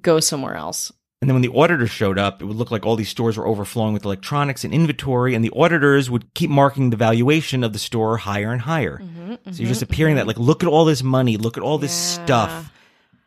go 0.00 0.20
somewhere 0.20 0.54
else. 0.54 0.92
And 1.22 1.28
then 1.30 1.36
when 1.36 1.42
the 1.42 1.56
auditors 1.56 1.90
showed 1.92 2.18
up, 2.18 2.42
it 2.42 2.46
would 2.46 2.56
look 2.56 2.72
like 2.72 2.84
all 2.84 2.96
these 2.96 3.08
stores 3.08 3.38
were 3.38 3.46
overflowing 3.46 3.92
with 3.92 4.04
electronics 4.04 4.64
and 4.64 4.74
inventory, 4.74 5.36
and 5.36 5.44
the 5.44 5.52
auditors 5.54 6.10
would 6.10 6.34
keep 6.34 6.50
marking 6.50 6.90
the 6.90 6.96
valuation 6.96 7.62
of 7.62 7.72
the 7.72 7.78
store 7.78 8.16
higher 8.16 8.50
and 8.50 8.62
higher. 8.62 8.98
Mm-hmm, 8.98 9.28
so 9.28 9.34
you're 9.44 9.52
mm-hmm, 9.52 9.64
just 9.66 9.82
appearing 9.82 10.16
that, 10.16 10.22
mm-hmm. 10.22 10.30
like, 10.30 10.38
look 10.38 10.64
at 10.64 10.68
all 10.68 10.84
this 10.84 11.04
money, 11.04 11.36
look 11.36 11.56
at 11.56 11.62
all 11.62 11.78
this 11.78 12.16
Yeah. 12.18 12.24
stuff. 12.24 12.72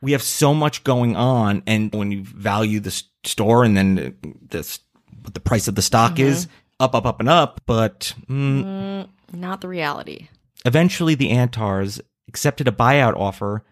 We 0.01 0.11
have 0.11 0.21
so 0.21 0.53
much 0.53 0.83
going 0.83 1.15
on, 1.15 1.63
and 1.65 1.89
when 1.95 2.11
you 2.11 2.25
value 2.25 2.81
the 2.81 3.01
store 3.23 3.63
and 3.63 3.77
then 3.77 3.95
the, 3.95 4.13
this, 4.49 4.79
what 5.21 5.33
the 5.33 5.39
price 5.39 5.69
of 5.69 5.75
the 5.75 5.81
stock 5.81 6.19
is, 6.19 6.49
up, 6.81 6.95
up, 6.95 7.05
up, 7.05 7.21
and 7.21 7.29
up. 7.29 7.61
But 7.65 8.13
mm, 8.29 8.65
mm 8.65 9.09
Not 9.31 9.61
the 9.61 9.69
reality. 9.69 10.27
Eventually, 10.65 11.15
the 11.15 11.29
Antars 11.29 12.01
accepted 12.27 12.67
a 12.67 12.73
buyout 12.73 13.15
offer 13.15 13.63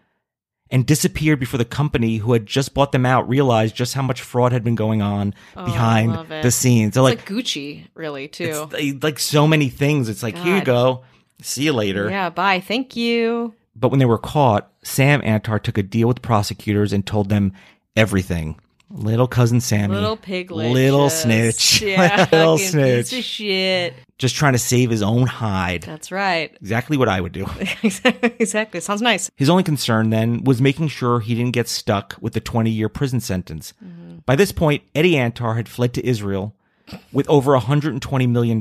and 0.74 0.84
disappeared 0.84 1.38
before 1.38 1.56
the 1.56 1.64
company 1.64 2.16
who 2.16 2.32
had 2.32 2.46
just 2.46 2.74
bought 2.74 2.90
them 2.90 3.06
out 3.06 3.28
realized 3.28 3.76
just 3.76 3.94
how 3.94 4.02
much 4.02 4.20
fraud 4.20 4.50
had 4.50 4.64
been 4.64 4.74
going 4.74 5.00
on 5.00 5.32
oh, 5.56 5.64
behind 5.64 6.16
Oh, 6.16 6.22
it. 6.28 6.42
the 6.42 6.50
scenes. 6.50 6.94
They're 6.94 7.02
like, 7.04 7.18
like, 7.18 7.28
Gucci, 7.28 7.86
really, 7.94 8.26
too. 8.26 8.66
it's 8.72 8.72
like, 8.72 9.04
like 9.04 9.18
so 9.20 9.46
many 9.46 9.68
things. 9.68 10.08
It's 10.08 10.24
like, 10.24 10.36
here 10.36 10.56
you 10.56 10.64
go. 10.64 11.04
See 11.40 11.62
you 11.62 11.72
later. 11.72 12.10
Yeah, 12.10 12.28
bye. 12.28 12.58
Thank 12.58 12.96
you. 12.96 13.54
But 13.76 13.90
when 13.90 14.00
they 14.00 14.04
were 14.04 14.18
caught, 14.18 14.68
Sam 14.82 15.22
Antar 15.22 15.60
took 15.62 15.78
a 15.78 15.82
deal 15.84 16.08
with 16.08 16.22
prosecutors 16.22 16.92
and 16.92 17.06
told 17.06 17.28
them 17.28 17.52
everything. 17.94 18.58
Little 18.90 19.26
cousin 19.26 19.60
Sammy. 19.60 19.94
Little 19.94 20.16
piglet. 20.16 20.72
Little 20.72 21.10
snitch. 21.10 21.82
Yeah, 21.82 22.28
Little 22.32 22.58
snitch. 22.58 23.10
Piece 23.10 23.18
of 23.18 23.24
shit. 23.24 23.94
Just 24.18 24.36
trying 24.36 24.52
to 24.52 24.58
save 24.58 24.90
his 24.90 25.02
own 25.02 25.26
hide. 25.26 25.82
That's 25.82 26.12
right. 26.12 26.56
Exactly 26.60 26.96
what 26.96 27.08
I 27.08 27.20
would 27.20 27.32
do. 27.32 27.46
exactly. 27.82 28.80
Sounds 28.80 29.02
nice. 29.02 29.30
His 29.36 29.50
only 29.50 29.62
concern 29.64 30.10
then 30.10 30.44
was 30.44 30.60
making 30.62 30.88
sure 30.88 31.20
he 31.20 31.34
didn't 31.34 31.52
get 31.52 31.68
stuck 31.68 32.16
with 32.20 32.32
the 32.34 32.40
20 32.40 32.70
year 32.70 32.88
prison 32.88 33.20
sentence. 33.20 33.74
Mm-hmm. 33.84 34.18
By 34.26 34.36
this 34.36 34.52
point, 34.52 34.82
Eddie 34.94 35.14
Antar 35.16 35.56
had 35.56 35.68
fled 35.68 35.92
to 35.94 36.06
Israel 36.06 36.54
with 37.12 37.28
over 37.28 37.58
$120 37.58 38.28
million. 38.28 38.60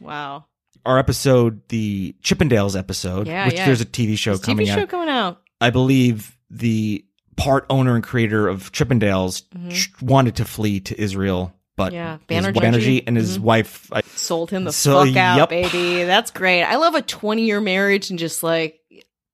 Wow. 0.00 0.44
Our 0.84 0.98
episode, 0.98 1.66
the 1.68 2.14
Chippendales 2.22 2.76
episode, 2.78 3.26
Yeah, 3.26 3.46
which 3.46 3.54
yeah. 3.54 3.66
there's 3.66 3.80
a 3.80 3.86
TV 3.86 4.18
show 4.18 4.32
There's 4.32 4.40
coming 4.44 4.66
TV 4.66 4.74
show 4.74 4.86
coming 4.86 5.08
out. 5.08 5.40
I 5.60 5.70
believe 5.70 6.36
the 6.50 7.03
part 7.36 7.66
owner 7.70 7.94
and 7.94 8.04
creator 8.04 8.48
of 8.48 8.72
Chippendales 8.72 9.42
ch- 9.70 9.90
wanted 10.02 10.36
to 10.36 10.44
flee 10.44 10.80
to 10.80 11.00
Israel, 11.00 11.52
but 11.76 11.92
Mm-hmm. 11.92 11.94
Yeah, 11.94 12.18
Banerjee. 12.28 12.54
Banerjee 12.54 13.04
and 13.06 13.16
his 13.16 13.38
wife, 13.40 13.92
I, 13.92 14.02
Sold 14.02 14.50
him 14.50 14.64
the 14.64 14.72
So, 14.72 15.04
fuck 15.04 15.16
out, 15.16 15.36
yup. 15.38 15.48
baby. 15.50 16.04
That's 16.04 16.30
great. 16.30 16.62
I 16.62 16.76
love 16.76 16.94
a 16.94 17.02
20 17.02 17.42
year 17.42 17.60
marriage 17.60 18.10
and 18.10 18.18
just 18.18 18.42
like 18.42 18.80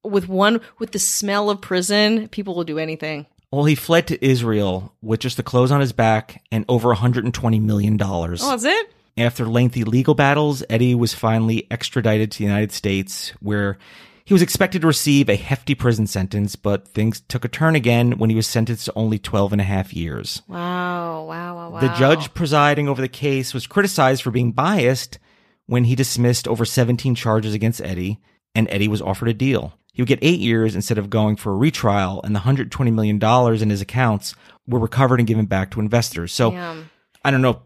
with 0.03 0.29
one, 0.29 0.61
with 0.79 0.93
the 0.93 0.99
smell 0.99 1.51
of 1.51 1.61
prison, 1.61 2.29
people 2.29 2.55
will 2.55 2.65
do 2.65 2.79
anything. 2.79 3.27
well, 3.53 3.65
he 3.67 3.75
fled 3.75 4.07
to 4.09 4.25
Israel 4.25 4.95
with 5.03 5.21
just 5.21 5.37
the 5.37 5.43
clothes 5.43 5.71
on 5.71 5.81
his 5.81 5.93
back 5.93 6.43
and 6.51 6.65
over 6.69 6.95
$120 6.95 7.61
million. 7.61 7.99
Oh, 8.03 8.27
that's 8.27 8.65
it? 8.65 8.91
After 9.19 9.45
lengthy 9.45 9.85
legal 9.85 10.15
battles, 10.15 10.63
Eddie 10.71 10.95
was 10.95 11.13
finally 11.13 11.67
extradited 11.71 12.31
to 12.33 12.39
the 12.39 12.45
United 12.45 12.73
States, 12.73 13.31
where 13.41 13.77
he 14.25 14.35
was 14.35 14.43
expected 14.43 14.83
to 14.83 14.87
receive 14.87 15.29
a 15.29 15.37
hefty 15.37 15.75
prison 15.75 16.07
sentence, 16.07 16.57
but 16.57 16.89
things 16.89 17.21
took 17.23 17.45
a 17.45 17.49
turn 17.49 17.75
again 17.75 18.19
when 18.19 18.31
he 18.31 18.37
was 18.37 18.47
sentenced 18.47 18.87
to 18.87 18.93
only 18.95 19.19
12 19.19 19.53
and 19.53 19.61
a 19.61 19.65
half 19.65 19.93
years. 19.93 20.43
Wow. 20.47 21.25
Wow. 21.25 21.57
Wow. 21.57 21.71
Wow. 21.71 21.81
The 21.81 21.95
judge 21.95 22.33
presiding 22.35 22.89
over 22.89 23.01
the 23.01 23.09
case 23.09 23.55
was 23.55 23.67
criticized 23.67 24.23
for 24.23 24.31
being 24.31 24.53
biased 24.53 25.19
when 25.67 25.85
he 25.85 25.95
dismissed 25.95 26.49
over 26.49 26.65
17 26.65 27.15
charges 27.15 27.55
against 27.55 27.81
Eddie, 27.81 28.19
and 28.55 28.69
Eddie 28.71 28.89
was 28.89 29.03
offered 29.03 29.29
a 29.29 29.35
deal. 29.35 29.75
He 29.93 30.03
would 30.03 30.09
get 30.09 30.19
eight 30.23 30.41
years 30.41 30.75
instead 30.75 30.99
of 30.99 31.11
going 31.11 31.37
for 31.37 31.53
a 31.53 31.57
retrial, 31.57 32.23
and 32.23 32.35
the 32.35 32.41
$120 32.41 32.93
million 32.93 33.23
in 33.63 33.71
his 33.71 33.81
accounts 33.81 34.35
were 34.67 34.79
recovered 34.79 35.21
and 35.21 35.27
given 35.27 35.47
back 35.47 35.71
to 35.73 35.81
investors. 35.81 36.33
So 36.33 36.53
Damn. 36.53 36.91
I 37.25 37.31
don't 37.31 37.43
know 37.43 37.63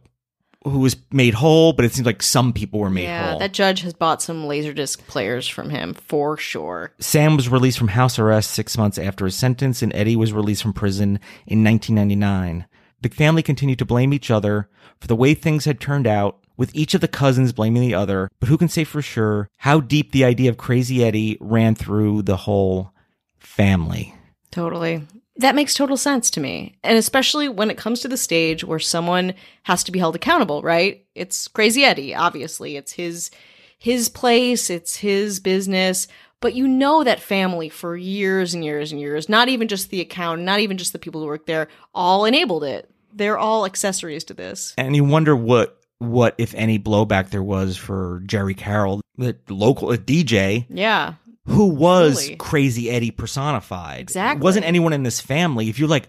who 0.64 0.78
was 0.78 0.96
made 1.12 1.34
whole, 1.34 1.72
but 1.72 1.84
it 1.84 1.92
seems 1.92 2.06
like 2.06 2.22
some 2.22 2.52
people 2.52 2.80
were 2.80 2.90
made 2.90 3.04
yeah, 3.04 3.30
whole. 3.30 3.38
that 3.38 3.52
judge 3.52 3.82
has 3.82 3.92
bought 3.92 4.22
some 4.22 4.44
Laserdisc 4.44 5.06
players 5.06 5.46
from 5.46 5.70
him 5.70 5.94
for 5.94 6.36
sure. 6.36 6.92
Sam 6.98 7.36
was 7.36 7.48
released 7.48 7.78
from 7.78 7.88
house 7.88 8.18
arrest 8.18 8.50
six 8.50 8.78
months 8.78 8.98
after 8.98 9.26
his 9.26 9.36
sentence, 9.36 9.82
and 9.82 9.94
Eddie 9.94 10.16
was 10.16 10.32
released 10.32 10.62
from 10.62 10.72
prison 10.72 11.20
in 11.46 11.62
1999. 11.62 12.66
The 13.02 13.08
family 13.10 13.42
continued 13.42 13.78
to 13.80 13.84
blame 13.84 14.14
each 14.14 14.30
other 14.30 14.68
for 15.00 15.06
the 15.06 15.16
way 15.16 15.34
things 15.34 15.66
had 15.66 15.80
turned 15.80 16.06
out, 16.06 16.38
with 16.56 16.74
each 16.74 16.94
of 16.94 17.00
the 17.00 17.08
cousins 17.08 17.52
blaming 17.52 17.82
the 17.82 17.94
other. 17.94 18.30
But 18.40 18.48
who 18.48 18.56
can 18.56 18.68
say 18.68 18.84
for 18.84 19.02
sure 19.02 19.50
how 19.58 19.80
deep 19.80 20.12
the 20.12 20.24
idea 20.24 20.50
of 20.50 20.56
Crazy 20.56 21.04
Eddie 21.04 21.36
ran 21.40 21.74
through 21.74 22.22
the 22.22 22.36
whole 22.36 22.92
family? 23.38 24.14
Totally. 24.50 25.02
That 25.36 25.54
makes 25.54 25.74
total 25.74 25.96
sense 25.96 26.30
to 26.30 26.40
me. 26.40 26.76
And 26.84 26.96
especially 26.96 27.48
when 27.48 27.70
it 27.70 27.76
comes 27.76 28.00
to 28.00 28.08
the 28.08 28.16
stage 28.16 28.62
where 28.62 28.78
someone 28.78 29.34
has 29.64 29.82
to 29.84 29.92
be 29.92 29.98
held 29.98 30.14
accountable, 30.14 30.62
right? 30.62 31.04
It's 31.14 31.48
Crazy 31.48 31.84
Eddie, 31.84 32.14
obviously. 32.14 32.76
It's 32.76 32.92
his 32.92 33.30
his 33.78 34.08
place, 34.08 34.70
it's 34.70 34.96
his 34.96 35.40
business, 35.40 36.08
but 36.40 36.54
you 36.54 36.66
know 36.66 37.04
that 37.04 37.20
family 37.20 37.68
for 37.68 37.96
years 37.96 38.54
and 38.54 38.64
years 38.64 38.92
and 38.92 39.00
years, 39.00 39.28
not 39.28 39.48
even 39.48 39.68
just 39.68 39.90
the 39.90 40.00
account, 40.00 40.42
not 40.42 40.60
even 40.60 40.78
just 40.78 40.92
the 40.92 40.98
people 40.98 41.20
who 41.20 41.26
work 41.26 41.46
there, 41.46 41.68
all 41.94 42.24
enabled 42.24 42.64
it. 42.64 42.90
They're 43.12 43.38
all 43.38 43.66
accessories 43.66 44.24
to 44.24 44.34
this. 44.34 44.74
And 44.78 44.96
you 44.96 45.04
wonder 45.04 45.36
what 45.36 45.80
what 45.98 46.34
if 46.38 46.54
any 46.54 46.78
blowback 46.78 47.30
there 47.30 47.42
was 47.42 47.76
for 47.76 48.22
Jerry 48.26 48.54
Carroll, 48.54 49.00
the 49.16 49.36
local 49.48 49.90
a 49.90 49.98
DJ 49.98 50.66
Yeah. 50.68 51.14
Who 51.46 51.66
was. 51.68 52.30
Crazy 52.38 52.90
Eddie 52.90 53.10
personified. 53.10 54.00
Exactly. 54.00 54.40
It 54.40 54.44
wasn't 54.44 54.66
anyone 54.66 54.92
in 54.92 55.02
this 55.02 55.20
family. 55.20 55.68
If 55.68 55.78
you're 55.78 55.88
like, 55.88 56.08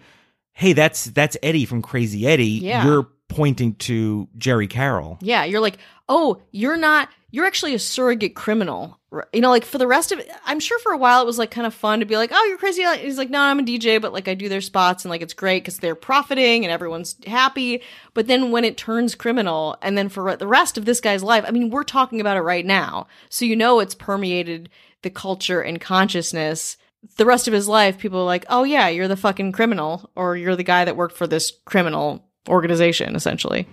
hey, 0.54 0.74
that's 0.74 1.06
that's 1.06 1.36
Eddie 1.44 1.66
from 1.66 1.82
Crazy 1.82 2.26
Eddie, 2.28 2.46
Yeah. 2.46 2.86
you're 2.86 3.08
pointing 3.28 3.74
to 3.76 4.28
Jerry 4.38 4.68
Carroll. 4.68 5.18
Yeah, 5.22 5.44
you're 5.46 5.60
like, 5.60 5.78
oh, 6.08 6.40
you're 6.52 6.78
not, 6.78 7.10
you're 7.32 7.46
actually 7.46 7.74
a 7.74 7.80
surrogate 7.80 8.36
criminal. 8.36 9.00
You 9.34 9.42
know, 9.42 9.50
like 9.50 9.66
for 9.66 9.78
the 9.78 9.88
rest 9.88 10.12
of 10.12 10.20
it, 10.20 10.30
I'm 10.46 10.60
sure 10.60 10.78
for 10.80 10.92
a 10.92 10.98
while 10.98 11.22
it 11.22 11.26
was 11.26 11.40
like 11.40 11.50
kind 11.50 11.66
of 11.66 11.74
fun 11.74 12.02
to 12.02 12.06
be 12.06 12.18
like, 12.18 12.30
oh, 12.34 12.46
you're 12.48 12.58
crazy. 12.58 12.84
He's 12.98 13.18
like, 13.18 13.30
no, 13.30 13.40
I'm 13.40 13.60
a 13.60 13.64
DJ, 13.64 14.00
but 14.02 14.14
like 14.14 14.28
I 14.28 14.34
do 14.36 14.48
their 14.50 14.62
spots 14.62 15.04
and 15.06 15.10
like 15.10 15.22
it's 15.22 15.34
great 15.34 15.64
because 15.64 15.80
they're 15.80 15.96
profiting 15.96 16.64
and 16.66 16.72
everyone's 16.72 17.16
happy. 17.26 17.82
But 18.14 18.28
then 18.28 18.52
when 18.52 18.64
it 18.66 18.78
turns 18.78 19.16
criminal 19.16 19.78
and 19.82 19.98
then 19.98 20.10
for 20.10 20.36
the 20.36 20.48
rest 20.48 20.78
of 20.78 20.86
this 20.86 21.00
guy's 21.02 21.24
life, 21.24 21.46
I 21.48 21.52
mean, 21.52 21.70
we're 21.70 21.84
talking 21.84 22.20
about 22.22 22.38
it 22.38 22.42
right 22.42 22.66
now. 22.66 23.08
So 23.30 23.46
you 23.46 23.56
know 23.56 23.80
it's 23.80 23.96
permeated 23.96 24.70
the 25.06 25.10
culture 25.12 25.62
and 25.62 25.80
consciousness. 25.80 26.76
The 27.18 27.26
rest 27.26 27.48
of 27.48 27.54
his 27.54 27.68
life, 27.68 28.00
people 28.00 28.20
are 28.20 28.26
like, 28.26 28.44
oh, 28.50 28.64
yeah, 28.64 28.90
you're 28.90 29.08
the 29.08 29.16
fucking 29.16 29.52
criminal 29.52 30.10
or 30.16 30.36
you're 30.36 30.56
the 30.56 30.64
guy 30.64 30.84
that 30.84 30.98
worked 30.98 31.16
for 31.16 31.28
this 31.28 31.54
criminal 31.66 32.28
organization, 32.50 33.16
essentially. 33.16 33.68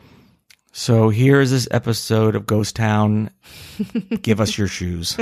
So 0.73 1.09
here's 1.09 1.51
this 1.51 1.67
episode 1.71 2.37
of 2.37 2.47
Ghost 2.47 2.77
Town. 2.77 3.31
Give 4.21 4.41
us 4.41 4.57
your 4.57 4.69
shoes. 4.69 5.17